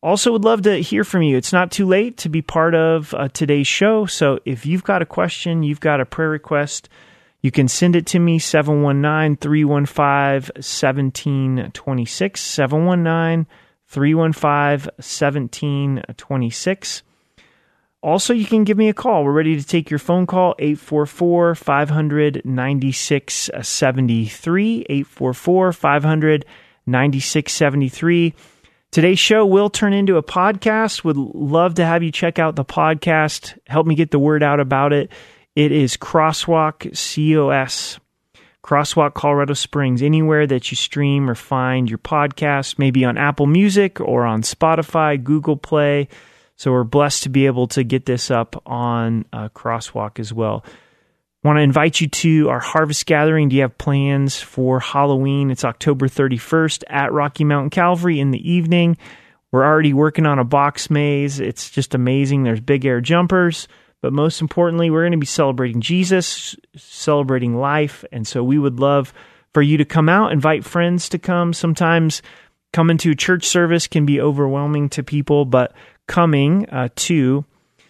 Also, 0.00 0.32
would 0.32 0.44
love 0.44 0.62
to 0.62 0.80
hear 0.80 1.04
from 1.04 1.22
you. 1.22 1.36
It's 1.36 1.52
not 1.52 1.72
too 1.72 1.84
late 1.84 2.16
to 2.18 2.28
be 2.28 2.40
part 2.40 2.74
of 2.74 3.12
uh, 3.14 3.28
today's 3.28 3.66
show. 3.66 4.06
So, 4.06 4.38
if 4.44 4.64
you've 4.64 4.84
got 4.84 5.02
a 5.02 5.06
question, 5.06 5.64
you've 5.64 5.80
got 5.80 6.00
a 6.00 6.06
prayer 6.06 6.30
request, 6.30 6.88
you 7.42 7.50
can 7.50 7.68
send 7.68 7.96
it 7.96 8.06
to 8.06 8.18
me 8.18 8.38
719 8.38 9.36
315 9.36 10.54
1726. 10.56 12.40
719 12.40 13.46
315 13.86 14.90
1726. 14.96 17.02
Also, 18.00 18.32
you 18.32 18.46
can 18.46 18.62
give 18.62 18.78
me 18.78 18.88
a 18.88 18.94
call. 18.94 19.24
We're 19.24 19.32
ready 19.32 19.60
to 19.60 19.66
take 19.66 19.90
your 19.90 19.98
phone 19.98 20.26
call 20.26 20.54
844 20.58 21.56
500 21.56 22.42
9673. 22.44 24.86
844 24.88 25.72
500 25.72 26.44
9673. 26.86 28.34
Today's 28.90 29.18
show 29.18 29.44
will 29.44 29.68
turn 29.68 29.92
into 29.92 30.16
a 30.16 30.22
podcast. 30.22 31.04
Would 31.04 31.16
love 31.16 31.74
to 31.74 31.84
have 31.84 32.02
you 32.02 32.12
check 32.12 32.38
out 32.38 32.56
the 32.56 32.64
podcast. 32.64 33.58
Help 33.66 33.86
me 33.86 33.94
get 33.94 34.12
the 34.12 34.18
word 34.18 34.42
out 34.42 34.60
about 34.60 34.92
it. 34.92 35.10
It 35.56 35.72
is 35.72 35.96
Crosswalk 35.96 36.84
COS, 36.94 37.98
Crosswalk 38.64 39.14
Colorado 39.14 39.54
Springs. 39.54 40.02
Anywhere 40.02 40.46
that 40.46 40.70
you 40.70 40.76
stream 40.76 41.28
or 41.28 41.34
find 41.34 41.90
your 41.90 41.98
podcast, 41.98 42.78
maybe 42.78 43.04
on 43.04 43.18
Apple 43.18 43.46
Music 43.46 44.00
or 44.00 44.24
on 44.24 44.42
Spotify, 44.42 45.22
Google 45.22 45.56
Play. 45.56 46.08
So 46.58 46.72
we're 46.72 46.82
blessed 46.82 47.22
to 47.22 47.28
be 47.28 47.46
able 47.46 47.68
to 47.68 47.84
get 47.84 48.04
this 48.04 48.32
up 48.32 48.60
on 48.66 49.24
uh, 49.32 49.48
Crosswalk 49.50 50.18
as 50.18 50.32
well. 50.32 50.64
Want 51.44 51.56
to 51.56 51.62
invite 51.62 52.00
you 52.00 52.08
to 52.08 52.48
our 52.48 52.58
harvest 52.58 53.06
gathering. 53.06 53.48
Do 53.48 53.54
you 53.54 53.62
have 53.62 53.78
plans 53.78 54.40
for 54.40 54.80
Halloween? 54.80 55.52
It's 55.52 55.64
October 55.64 56.08
31st 56.08 56.82
at 56.88 57.12
Rocky 57.12 57.44
Mountain 57.44 57.70
Calvary 57.70 58.18
in 58.18 58.32
the 58.32 58.50
evening. 58.50 58.96
We're 59.52 59.64
already 59.64 59.92
working 59.92 60.26
on 60.26 60.40
a 60.40 60.44
box 60.44 60.90
maze. 60.90 61.38
It's 61.38 61.70
just 61.70 61.94
amazing. 61.94 62.42
There's 62.42 62.60
big 62.60 62.84
air 62.84 63.00
jumpers, 63.00 63.68
but 64.02 64.12
most 64.12 64.40
importantly, 64.40 64.90
we're 64.90 65.02
going 65.02 65.12
to 65.12 65.18
be 65.18 65.26
celebrating 65.26 65.80
Jesus, 65.80 66.56
celebrating 66.76 67.56
life. 67.56 68.04
And 68.10 68.26
so 68.26 68.42
we 68.42 68.58
would 68.58 68.80
love 68.80 69.14
for 69.54 69.62
you 69.62 69.76
to 69.76 69.84
come 69.84 70.08
out, 70.08 70.32
invite 70.32 70.64
friends 70.64 71.08
to 71.10 71.20
come. 71.20 71.52
Sometimes 71.52 72.20
coming 72.72 72.98
to 72.98 73.12
a 73.12 73.16
church 73.16 73.46
service 73.46 73.86
can 73.86 74.04
be 74.04 74.20
overwhelming 74.20 74.88
to 74.90 75.04
people, 75.04 75.44
but 75.44 75.72
coming 76.08 76.68
uh, 76.70 76.88
to 76.96 77.44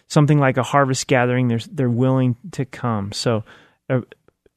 something 0.09 0.39
like 0.39 0.59
a 0.59 0.63
harvest 0.63 1.07
gathering, 1.07 1.49
they're, 1.49 1.61
they're 1.71 1.89
willing 1.89 2.37
to 2.53 2.67
come. 2.67 3.13
So, 3.13 3.45
uh, 3.89 4.03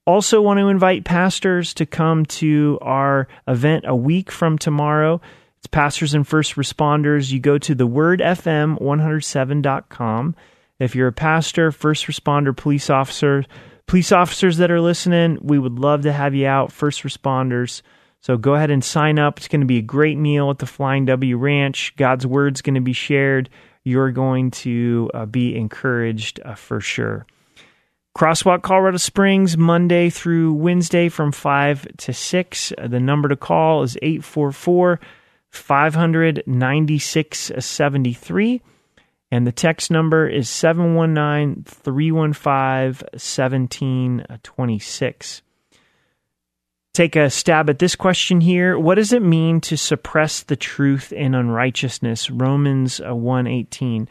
also 0.06 0.42
want 0.42 0.60
to 0.60 0.68
invite 0.68 1.06
pastors 1.06 1.74
to 1.76 1.86
come 1.86 2.26
to 2.26 2.78
our 2.82 3.30
event 3.48 3.86
a 3.88 3.96
week 3.96 4.30
from 4.32 4.58
tomorrow. 4.58 5.22
It's 5.60 5.68
pastors 5.68 6.16
and 6.16 6.28
first 6.28 6.56
responders. 6.56 7.32
You 7.32 7.40
go 7.40 7.60
to 7.60 7.76
the 7.76 7.88
wordfm107.com. 7.88 10.36
If 10.80 10.96
you're 10.96 11.08
a 11.08 11.14
pastor, 11.14 11.72
first 11.72 12.08
responder, 12.08 12.58
police 12.58 12.90
officer, 12.90 13.46
police 13.86 14.12
officers 14.12 14.58
that 14.58 14.72
are 14.72 14.82
listening, 14.82 15.38
we 15.42 15.60
would 15.60 15.78
love 15.78 16.02
to 16.02 16.12
have 16.12 16.34
you 16.34 16.48
out, 16.48 16.72
first 16.72 17.04
responders. 17.04 17.84
So 18.22 18.38
go 18.38 18.56
ahead 18.56 18.72
and 18.72 18.84
sign 18.84 19.20
up. 19.20 19.38
It's 19.38 19.48
going 19.48 19.62
to 19.62 19.68
be 19.68 19.80
a 19.80 19.84
great 19.84 20.18
meal 20.18 20.50
at 20.50 20.60
the 20.60 20.66
Flying 20.66 21.06
W 21.06 21.38
Ranch. 21.38 21.94
God's 21.98 22.26
word's 22.26 22.62
going 22.62 22.76
to 22.76 22.82
be 22.82 22.94
shared 22.94 23.50
you're 23.84 24.12
going 24.12 24.52
to 24.52 25.10
uh, 25.14 25.26
be 25.26 25.56
encouraged 25.56 26.40
uh, 26.44 26.56
for 26.56 26.82
sure. 26.82 27.26
Crosswalk 28.18 28.62
Colorado 28.62 28.98
Springs, 28.98 29.58
Monday 29.58 30.10
through 30.10 30.54
Wednesday 30.54 31.10
from 31.10 31.32
5 31.32 31.88
to 31.98 32.14
6. 32.14 32.74
Uh, 32.78 32.88
the 32.88 33.00
number 33.00 33.28
to 33.30 33.36
call 33.36 33.82
is 33.84 33.98
844 34.02 35.00
500 35.50 36.44
9673. 36.46 38.62
And 39.34 39.48
the 39.48 39.54
text 39.54 39.92
number 39.92 40.28
is 40.28 40.50
719 40.50 41.64
315 41.64 43.08
1726 43.14 45.42
take 46.94 47.16
a 47.16 47.30
stab 47.30 47.70
at 47.70 47.80
this 47.80 47.96
question 47.96 48.42
here. 48.42 48.78
What 48.78 48.96
does 48.96 49.14
it 49.14 49.22
mean 49.22 49.62
to 49.62 49.78
suppress 49.78 50.44
the 50.44 50.56
truth 50.56 51.12
in 51.12 51.36
unrighteousness? 51.36 52.30
Romans 52.30 53.00
uh, 53.00 53.14
1:18. 53.14 54.08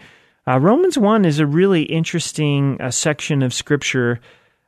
Uh, 0.49 0.59
Romans 0.59 0.97
1 0.97 1.25
is 1.25 1.39
a 1.39 1.47
really 1.47 1.83
interesting 1.83 2.81
uh, 2.81 2.91
section 2.91 3.43
of 3.43 3.55
scripture. 3.55 4.21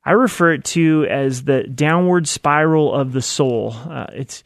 I 0.05 0.13
refer 0.13 0.53
it 0.53 0.65
to 0.67 1.07
as 1.09 1.45
the 1.45 1.65
downward 1.65 2.29
spiral 2.29 2.93
of 2.93 3.13
the 3.13 3.23
soul. 3.23 3.75
Uh, 3.89 4.07
it's 4.13 4.45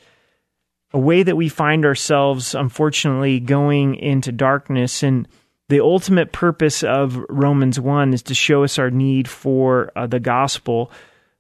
a 0.92 0.98
way 0.98 1.22
that 1.22 1.36
we 1.36 1.48
find 1.48 1.84
ourselves, 1.84 2.54
unfortunately, 2.54 3.40
going 3.40 3.96
into 3.96 4.32
darkness. 4.32 5.02
And 5.02 5.26
the 5.68 5.80
ultimate 5.80 6.32
purpose 6.32 6.84
of 6.84 7.18
Romans 7.28 7.80
1 7.80 8.14
is 8.14 8.22
to 8.24 8.34
show 8.34 8.62
us 8.62 8.78
our 8.78 8.90
need 8.90 9.28
for 9.28 9.90
uh, 9.96 10.06
the 10.06 10.20
gospel 10.20 10.90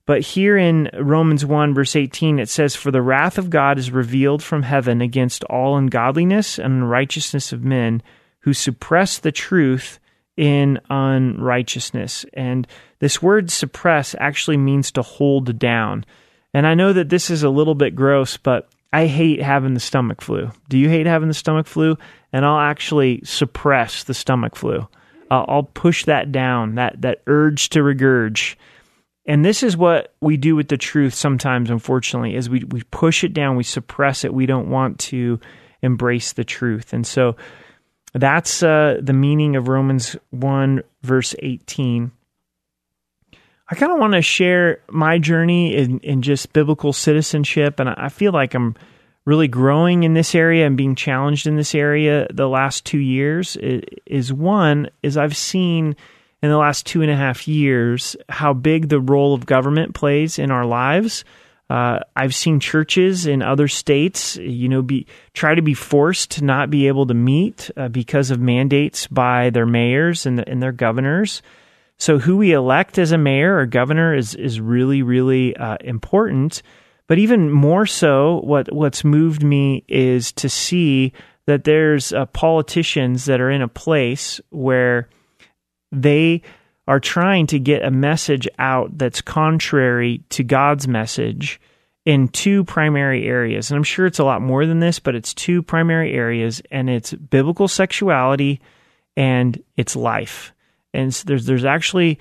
but 0.06 0.22
here 0.22 0.56
in 0.56 0.88
Romans 0.94 1.44
1, 1.44 1.74
verse 1.74 1.96
18, 1.96 2.38
it 2.38 2.48
says, 2.48 2.76
For 2.76 2.92
the 2.92 3.02
wrath 3.02 3.38
of 3.38 3.50
God 3.50 3.76
is 3.76 3.90
revealed 3.90 4.42
from 4.42 4.62
heaven 4.62 5.00
against 5.00 5.42
all 5.44 5.76
ungodliness 5.76 6.58
and 6.58 6.74
unrighteousness 6.74 7.52
of 7.52 7.64
men 7.64 8.02
who 8.40 8.52
suppress 8.52 9.18
the 9.18 9.32
truth 9.32 9.98
in 10.36 10.78
unrighteousness. 10.88 12.24
And 12.34 12.68
this 13.00 13.20
word 13.20 13.50
suppress 13.50 14.14
actually 14.20 14.58
means 14.58 14.92
to 14.92 15.02
hold 15.02 15.58
down. 15.58 16.04
And 16.54 16.66
I 16.66 16.74
know 16.74 16.92
that 16.92 17.08
this 17.08 17.28
is 17.28 17.42
a 17.42 17.50
little 17.50 17.74
bit 17.74 17.96
gross, 17.96 18.36
but 18.36 18.68
I 18.92 19.06
hate 19.06 19.42
having 19.42 19.74
the 19.74 19.80
stomach 19.80 20.20
flu. 20.20 20.52
Do 20.68 20.78
you 20.78 20.88
hate 20.88 21.06
having 21.06 21.28
the 21.28 21.34
stomach 21.34 21.66
flu? 21.66 21.98
And 22.32 22.44
I'll 22.46 22.60
actually 22.60 23.22
suppress 23.24 24.04
the 24.04 24.14
stomach 24.14 24.54
flu. 24.54 24.86
Uh, 25.30 25.44
I'll 25.48 25.64
push 25.64 26.04
that 26.04 26.30
down, 26.30 26.76
that 26.76 27.02
that 27.02 27.22
urge 27.26 27.70
to 27.70 27.80
regurge. 27.80 28.54
And 29.26 29.44
this 29.44 29.62
is 29.62 29.76
what 29.76 30.14
we 30.20 30.36
do 30.36 30.54
with 30.54 30.68
the 30.68 30.76
truth 30.76 31.14
sometimes, 31.14 31.68
unfortunately, 31.68 32.36
is 32.36 32.48
we, 32.48 32.62
we 32.64 32.82
push 32.84 33.24
it 33.24 33.34
down, 33.34 33.56
we 33.56 33.64
suppress 33.64 34.24
it, 34.24 34.32
we 34.32 34.46
don't 34.46 34.70
want 34.70 35.00
to 35.00 35.40
embrace 35.82 36.32
the 36.32 36.44
truth. 36.44 36.92
And 36.92 37.06
so 37.06 37.36
that's 38.14 38.62
uh, 38.62 38.98
the 39.02 39.12
meaning 39.12 39.56
of 39.56 39.68
Romans 39.68 40.16
1, 40.30 40.82
verse 41.02 41.34
18. 41.40 42.12
I 43.68 43.74
kind 43.74 43.92
of 43.92 43.98
want 43.98 44.12
to 44.12 44.22
share 44.22 44.78
my 44.88 45.18
journey 45.18 45.74
in, 45.74 45.98
in 46.00 46.22
just 46.22 46.52
biblical 46.52 46.92
citizenship, 46.92 47.80
and 47.80 47.88
I 47.88 48.08
feel 48.08 48.30
like 48.30 48.54
I'm 48.54 48.76
really 49.24 49.48
growing 49.48 50.04
in 50.04 50.14
this 50.14 50.36
area 50.36 50.66
and 50.66 50.76
being 50.76 50.94
challenged 50.94 51.48
in 51.48 51.56
this 51.56 51.74
area 51.74 52.28
the 52.32 52.48
last 52.48 52.84
two 52.84 53.00
years. 53.00 53.56
Is 54.06 54.32
one 54.32 54.88
is 55.02 55.16
I've 55.16 55.36
seen 55.36 55.96
in 56.42 56.50
the 56.50 56.56
last 56.56 56.86
two 56.86 57.02
and 57.02 57.10
a 57.10 57.16
half 57.16 57.48
years 57.48 58.16
how 58.28 58.52
big 58.52 58.88
the 58.88 59.00
role 59.00 59.34
of 59.34 59.46
government 59.46 59.94
plays 59.94 60.38
in 60.38 60.50
our 60.50 60.64
lives. 60.64 61.24
Uh, 61.68 61.98
I've 62.14 62.34
seen 62.34 62.60
churches 62.60 63.26
in 63.26 63.42
other 63.42 63.66
states, 63.66 64.36
you 64.36 64.68
know, 64.68 64.82
be 64.82 65.06
try 65.32 65.54
to 65.54 65.62
be 65.62 65.74
forced 65.74 66.32
to 66.32 66.44
not 66.44 66.70
be 66.70 66.86
able 66.86 67.06
to 67.06 67.14
meet 67.14 67.70
uh, 67.76 67.88
because 67.88 68.30
of 68.30 68.38
mandates 68.38 69.08
by 69.08 69.50
their 69.50 69.66
mayors 69.66 70.26
and, 70.26 70.38
the, 70.38 70.48
and 70.48 70.62
their 70.62 70.72
governors. 70.72 71.42
So 71.98 72.18
who 72.18 72.36
we 72.36 72.52
elect 72.52 72.98
as 72.98 73.10
a 73.10 73.18
mayor 73.18 73.56
or 73.56 73.66
governor 73.66 74.14
is 74.14 74.34
is 74.34 74.60
really 74.60 75.02
really 75.02 75.56
uh, 75.56 75.78
important. 75.80 76.62
But 77.08 77.18
even 77.18 77.50
more 77.50 77.86
so, 77.86 78.40
what 78.44 78.72
what's 78.72 79.02
moved 79.02 79.42
me 79.42 79.84
is 79.88 80.30
to 80.32 80.48
see 80.48 81.12
that 81.46 81.64
there's 81.64 82.12
uh, 82.12 82.26
politicians 82.26 83.24
that 83.24 83.40
are 83.40 83.50
in 83.50 83.62
a 83.62 83.68
place 83.68 84.40
where 84.50 85.08
they 85.92 86.42
are 86.88 87.00
trying 87.00 87.46
to 87.48 87.58
get 87.58 87.84
a 87.84 87.90
message 87.90 88.48
out 88.58 88.96
that's 88.96 89.20
contrary 89.20 90.22
to 90.30 90.44
God's 90.44 90.86
message 90.86 91.60
in 92.04 92.28
two 92.28 92.62
primary 92.64 93.26
areas. 93.26 93.70
And 93.70 93.76
I'm 93.76 93.84
sure 93.84 94.06
it's 94.06 94.20
a 94.20 94.24
lot 94.24 94.40
more 94.40 94.66
than 94.66 94.78
this, 94.78 95.00
but 95.00 95.16
it's 95.16 95.34
two 95.34 95.62
primary 95.62 96.12
areas, 96.12 96.62
and 96.70 96.88
it's 96.88 97.12
biblical 97.12 97.66
sexuality 97.66 98.60
and 99.16 99.62
it's 99.76 99.96
life 99.96 100.52
and 100.96 101.12
there's 101.12 101.46
there's 101.46 101.64
actually 101.64 102.18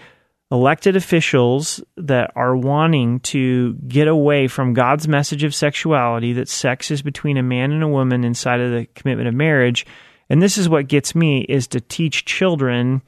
elected 0.52 0.96
officials 0.96 1.84
that 1.98 2.32
are 2.36 2.56
wanting 2.56 3.20
to 3.22 3.74
get 3.88 4.08
away 4.08 4.48
from 4.48 4.74
God's 4.74 5.08
message 5.08 5.44
of 5.44 5.56
sexuality 5.56 6.34
that 6.34 6.48
sex 6.48 6.92
is 6.92 7.02
between 7.02 7.38
a 7.38 7.44
man 7.44 7.72
and 7.72 7.82
a 7.82 7.88
woman 7.88 8.24
inside 8.24 8.60
of 8.60 8.72
the 8.72 8.86
commitment 8.94 9.28
of 9.28 9.34
marriage 9.34 9.86
and 10.30 10.42
this 10.42 10.58
is 10.58 10.70
what 10.70 10.88
gets 10.88 11.16
me 11.16 11.42
is 11.42 11.68
to 11.68 11.82
teach 11.82 12.26
children 12.26 13.02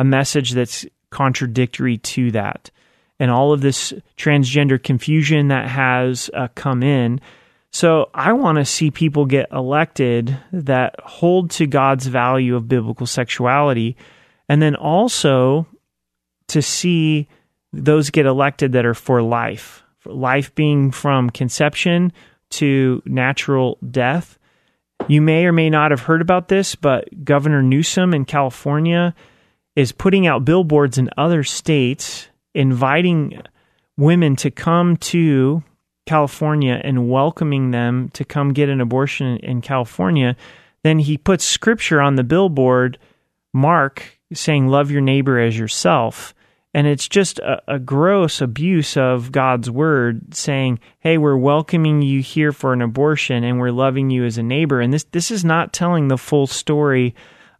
a 0.00 0.04
message 0.04 0.52
that's 0.52 0.86
contradictory 1.10 1.98
to 1.98 2.30
that 2.30 2.70
and 3.18 3.30
all 3.30 3.52
of 3.52 3.60
this 3.60 3.92
transgender 4.16 4.82
confusion 4.82 5.48
that 5.48 5.68
has 5.68 6.30
uh, 6.32 6.48
come 6.54 6.82
in 6.82 7.20
so 7.72 8.10
I 8.14 8.32
want 8.32 8.56
to 8.56 8.64
see 8.64 8.90
people 8.90 9.26
get 9.26 9.52
elected 9.52 10.36
that 10.52 10.96
hold 11.04 11.50
to 11.52 11.66
God's 11.66 12.06
value 12.06 12.56
of 12.56 12.68
biblical 12.68 13.06
sexuality 13.06 13.96
and 14.48 14.60
then 14.60 14.74
also 14.74 15.66
to 16.48 16.62
see 16.62 17.28
those 17.72 18.10
get 18.10 18.26
elected 18.26 18.72
that 18.72 18.86
are 18.86 18.94
for 18.94 19.22
life, 19.22 19.84
for 19.98 20.12
life 20.12 20.52
being 20.54 20.90
from 20.90 21.30
conception 21.30 22.12
to 22.50 23.02
natural 23.06 23.78
death. 23.88 24.38
You 25.06 25.22
may 25.22 25.46
or 25.46 25.52
may 25.52 25.70
not 25.70 25.92
have 25.92 26.00
heard 26.00 26.20
about 26.20 26.48
this, 26.48 26.74
but 26.74 27.24
Governor 27.24 27.62
Newsom 27.62 28.12
in 28.12 28.24
California 28.24 29.14
is 29.76 29.92
putting 29.92 30.26
out 30.26 30.44
billboards 30.44 30.98
in 30.98 31.10
other 31.16 31.44
states 31.44 32.28
inviting 32.54 33.42
women 33.96 34.36
to 34.36 34.50
come 34.50 34.96
to 34.96 35.62
California 36.06 36.80
and 36.82 37.08
welcoming 37.08 37.70
them 37.70 38.08
to 38.10 38.24
come 38.24 38.52
get 38.52 38.68
an 38.68 38.80
abortion 38.80 39.36
in 39.38 39.60
California. 39.60 40.34
Then 40.82 40.98
he 40.98 41.16
puts 41.16 41.44
scripture 41.44 42.00
on 42.00 42.16
the 42.16 42.24
billboard, 42.24 42.98
Mark 43.52 44.18
saying 44.32 44.68
love 44.68 44.90
your 44.90 45.02
neighbor 45.02 45.38
as 45.38 45.58
yourself. 45.58 46.34
And 46.72 46.86
it's 46.86 47.08
just 47.08 47.40
a, 47.40 47.60
a, 47.66 47.78
gross 47.80 48.40
abuse 48.40 48.96
of 48.96 49.32
God's 49.32 49.68
word 49.68 50.34
saying, 50.34 50.78
hey, 51.00 51.18
we're 51.18 51.36
welcoming 51.36 52.00
you 52.00 52.20
here 52.22 52.52
for 52.52 52.72
an 52.72 52.80
abortion 52.80 53.42
and 53.42 53.58
we're 53.58 53.72
loving 53.72 54.08
you 54.10 54.24
as 54.24 54.38
a 54.38 54.42
neighbor. 54.42 54.80
And 54.80 54.92
this, 54.92 55.04
this 55.10 55.32
is 55.32 55.44
not 55.44 55.72
telling 55.72 56.06
the 56.06 56.18
full 56.18 56.46
story 56.46 57.14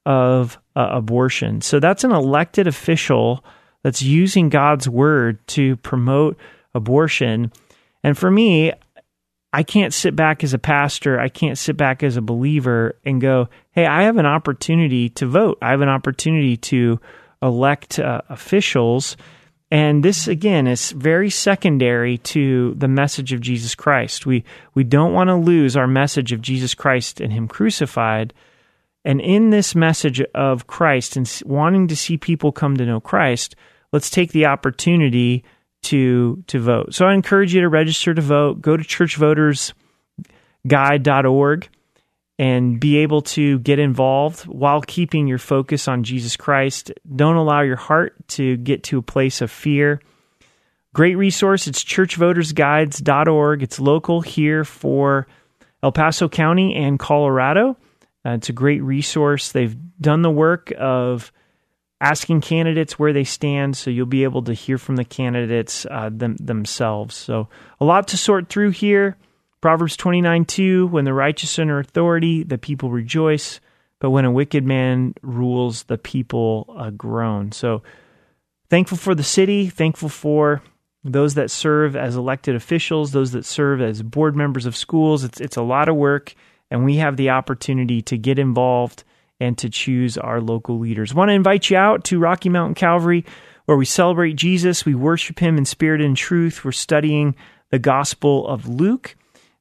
of 0.06 0.58
uh, 0.76 0.88
abortion. 0.90 1.60
So 1.60 1.80
that's 1.80 2.04
an 2.04 2.12
elected 2.12 2.66
official 2.66 3.44
that's 3.82 4.02
using 4.02 4.48
God's 4.48 4.88
word 4.88 5.46
to 5.48 5.76
promote 5.76 6.36
abortion. 6.74 7.52
And 8.02 8.16
for 8.16 8.30
me, 8.30 8.72
I 9.52 9.62
can't 9.62 9.92
sit 9.92 10.14
back 10.14 10.44
as 10.44 10.54
a 10.54 10.58
pastor, 10.58 11.18
I 11.18 11.28
can't 11.28 11.58
sit 11.58 11.76
back 11.76 12.02
as 12.02 12.16
a 12.16 12.22
believer 12.22 12.96
and 13.04 13.20
go, 13.20 13.48
hey, 13.72 13.86
I 13.86 14.04
have 14.04 14.16
an 14.16 14.26
opportunity 14.26 15.08
to 15.10 15.26
vote. 15.26 15.58
I 15.60 15.70
have 15.70 15.80
an 15.80 15.88
opportunity 15.88 16.56
to 16.56 17.00
elect 17.42 17.98
uh, 17.98 18.20
officials. 18.28 19.16
And 19.72 20.04
this, 20.04 20.28
again, 20.28 20.66
is 20.66 20.90
very 20.92 21.30
secondary 21.30 22.18
to 22.18 22.74
the 22.74 22.88
message 22.88 23.32
of 23.32 23.40
Jesus 23.40 23.74
Christ. 23.74 24.26
We, 24.26 24.44
we 24.74 24.84
don't 24.84 25.12
want 25.12 25.28
to 25.28 25.36
lose 25.36 25.76
our 25.76 25.86
message 25.86 26.32
of 26.32 26.42
Jesus 26.42 26.74
Christ 26.74 27.20
and 27.20 27.32
Him 27.32 27.48
crucified. 27.48 28.34
And 29.04 29.20
in 29.20 29.50
this 29.50 29.74
message 29.74 30.22
of 30.34 30.66
Christ 30.66 31.16
and 31.16 31.30
wanting 31.44 31.88
to 31.88 31.96
see 31.96 32.16
people 32.18 32.52
come 32.52 32.76
to 32.76 32.86
know 32.86 33.00
Christ, 33.00 33.56
let's 33.92 34.10
take 34.10 34.32
the 34.32 34.46
opportunity 34.46 35.44
to 35.82 36.42
to 36.46 36.58
vote. 36.58 36.94
So 36.94 37.06
I 37.06 37.14
encourage 37.14 37.54
you 37.54 37.62
to 37.62 37.68
register 37.68 38.12
to 38.12 38.20
vote. 38.20 38.60
Go 38.60 38.76
to 38.76 38.84
churchvotersguide.org 38.84 41.68
and 42.38 42.80
be 42.80 42.98
able 42.98 43.22
to 43.22 43.58
get 43.58 43.78
involved 43.78 44.46
while 44.46 44.80
keeping 44.80 45.26
your 45.26 45.38
focus 45.38 45.88
on 45.88 46.02
Jesus 46.02 46.36
Christ. 46.36 46.92
Don't 47.14 47.36
allow 47.36 47.60
your 47.60 47.76
heart 47.76 48.14
to 48.28 48.56
get 48.58 48.82
to 48.84 48.98
a 48.98 49.02
place 49.02 49.42
of 49.42 49.50
fear. 49.50 50.00
Great 50.94 51.16
resource. 51.16 51.66
It's 51.66 51.84
churchvotersguides.org. 51.84 53.62
It's 53.62 53.78
local 53.78 54.22
here 54.22 54.64
for 54.64 55.26
El 55.82 55.92
Paso 55.92 56.28
County 56.28 56.74
and 56.74 56.98
Colorado. 56.98 57.76
Uh, 58.24 58.30
it's 58.30 58.48
a 58.48 58.54
great 58.54 58.82
resource. 58.82 59.52
They've 59.52 59.76
done 60.00 60.22
the 60.22 60.30
work 60.30 60.72
of 60.78 61.32
asking 62.00 62.40
candidates 62.40 62.98
where 62.98 63.12
they 63.12 63.24
stand, 63.24 63.76
so 63.76 63.90
you'll 63.90 64.06
be 64.06 64.24
able 64.24 64.42
to 64.42 64.54
hear 64.54 64.78
from 64.78 64.96
the 64.96 65.04
candidates 65.04 65.86
uh, 65.90 66.10
them, 66.12 66.36
themselves. 66.36 67.14
So, 67.14 67.48
a 67.80 67.84
lot 67.84 68.08
to 68.08 68.16
sort 68.16 68.48
through 68.48 68.70
here. 68.70 69.16
Proverbs 69.60 69.96
29 69.96 70.44
2 70.46 70.86
When 70.86 71.04
the 71.04 71.14
righteous 71.14 71.58
are 71.58 71.62
under 71.62 71.78
authority, 71.78 72.42
the 72.42 72.58
people 72.58 72.90
rejoice, 72.90 73.60
but 73.98 74.10
when 74.10 74.24
a 74.24 74.30
wicked 74.30 74.64
man 74.64 75.14
rules, 75.22 75.84
the 75.84 75.98
people 75.98 76.74
uh, 76.76 76.90
groan. 76.90 77.52
So, 77.52 77.82
thankful 78.70 78.98
for 78.98 79.14
the 79.14 79.22
city, 79.22 79.68
thankful 79.68 80.08
for 80.08 80.62
those 81.04 81.34
that 81.34 81.50
serve 81.50 81.96
as 81.96 82.16
elected 82.16 82.54
officials, 82.54 83.12
those 83.12 83.32
that 83.32 83.44
serve 83.44 83.80
as 83.80 84.02
board 84.02 84.36
members 84.36 84.66
of 84.66 84.76
schools. 84.76 85.24
It's, 85.24 85.40
it's 85.40 85.56
a 85.56 85.62
lot 85.62 85.88
of 85.88 85.96
work, 85.96 86.34
and 86.70 86.84
we 86.84 86.96
have 86.96 87.16
the 87.16 87.30
opportunity 87.30 88.02
to 88.02 88.16
get 88.16 88.38
involved 88.38 89.04
and 89.40 89.56
to 89.58 89.70
choose 89.70 90.18
our 90.18 90.40
local 90.40 90.78
leaders. 90.78 91.14
Want 91.14 91.30
to 91.30 91.34
invite 91.34 91.70
you 91.70 91.76
out 91.76 92.04
to 92.04 92.18
Rocky 92.18 92.48
Mountain 92.48 92.74
Calvary 92.74 93.24
where 93.70 93.76
we 93.76 93.84
celebrate 93.84 94.34
Jesus, 94.34 94.84
we 94.84 94.96
worship 94.96 95.38
him 95.38 95.56
in 95.56 95.64
spirit 95.64 96.00
and 96.00 96.16
truth. 96.16 96.64
We're 96.64 96.72
studying 96.72 97.36
the 97.70 97.78
Gospel 97.78 98.44
of 98.48 98.68
Luke. 98.68 99.14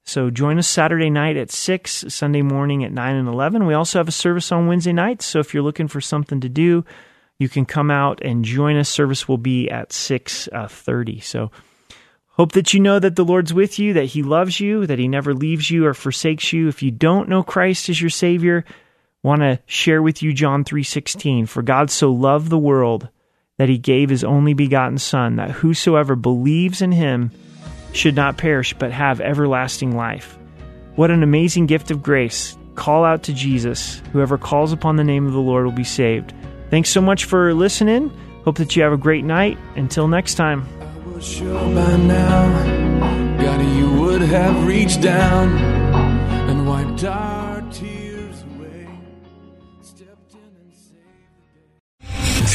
So 0.03 0.32
join 0.32 0.57
us 0.57 0.68
Saturday 0.68 1.12
night 1.12 1.38
at 1.38 1.51
6, 1.51 2.05
Sunday 2.07 2.41
morning 2.41 2.84
at 2.84 2.91
9 2.91 3.16
and 3.16 3.28
11. 3.28 3.68
We 3.68 3.76
also 3.76 3.99
have 3.99 4.07
a 4.07 4.12
service 4.12 4.51
on 4.51 4.66
Wednesday 4.66 4.93
nights, 4.93 5.26
so 5.26 5.38
if 5.38 5.53
you're 5.53 5.62
looking 5.62 5.88
for 5.88 6.01
something 6.01 6.39
to 6.41 6.49
do, 6.49 6.84
you 7.38 7.47
can 7.47 7.66
come 7.66 7.91
out 7.91 8.20
and 8.24 8.43
join 8.43 8.78
us. 8.78 8.89
Service 8.89 9.28
will 9.28 9.38
be 9.38 9.70
at 9.70 9.93
6:30. 9.93 11.18
Uh, 11.20 11.22
so 11.22 11.51
hope 12.40 12.54
that 12.54 12.74
you 12.74 12.80
know 12.80 12.98
that 12.98 13.18
the 13.18 13.26
Lord's 13.26 13.54
with 13.54 13.78
you, 13.80 13.92
that 13.92 14.06
he 14.06 14.24
loves 14.24 14.62
you, 14.62 14.86
that 14.86 14.98
he 14.98 15.10
never 15.10 15.34
leaves 15.34 15.70
you 15.70 15.86
or 15.86 15.94
forsakes 15.94 16.54
you. 16.54 16.70
If 16.70 16.82
you 16.82 16.90
don't 16.90 17.28
know 17.28 17.44
Christ 17.44 17.90
as 17.90 18.00
your 18.00 18.10
savior, 18.10 18.64
want 19.22 19.42
to 19.42 19.60
share 19.66 20.02
with 20.02 20.24
you 20.24 20.32
John 20.32 20.64
3:16 20.64 21.48
for 21.48 21.62
God 21.62 21.92
so 21.92 22.14
loved 22.14 22.50
the 22.50 22.58
world 22.58 23.10
that 23.58 23.68
he 23.68 23.78
gave 23.78 24.10
his 24.10 24.24
only 24.24 24.54
begotten 24.54 24.98
son 24.98 25.36
that 25.36 25.52
whosoever 25.52 26.16
believes 26.16 26.82
in 26.82 26.94
him 26.94 27.32
should 27.92 28.16
not 28.16 28.38
perish 28.38 28.74
but 28.74 28.94
have 28.94 29.20
everlasting 29.20 29.98
life. 29.98 30.40
What 30.96 31.12
an 31.12 31.24
amazing 31.24 31.66
gift 31.66 31.92
of 31.92 32.02
grace. 32.02 32.58
Call 32.76 33.04
out 33.04 33.24
to 33.24 33.34
Jesus. 33.34 34.02
Whoever 34.14 34.38
calls 34.38 34.72
upon 34.72 34.96
the 34.96 35.04
name 35.04 35.28
of 35.28 35.34
the 35.34 35.40
Lord 35.42 35.66
will 35.66 35.74
be 35.74 35.84
saved. 35.84 36.32
Thanks 36.70 36.90
so 36.90 37.02
much 37.02 37.26
for 37.26 37.54
listening. 37.54 38.10
Hope 38.46 38.56
that 38.60 38.78
you 38.78 38.84
have 38.84 38.94
a 38.94 38.98
great 38.98 39.26
night. 39.26 39.58
Until 39.76 40.08
next 40.08 40.36
time. 40.36 40.78
That 43.39 43.59
you 43.78 43.91
would 43.99 44.22
have 44.22 44.65
reached 44.65 45.01
down 45.01 45.57
and 46.49 46.67
wiped 46.67 47.03
our 47.03 47.61
tears 47.72 47.99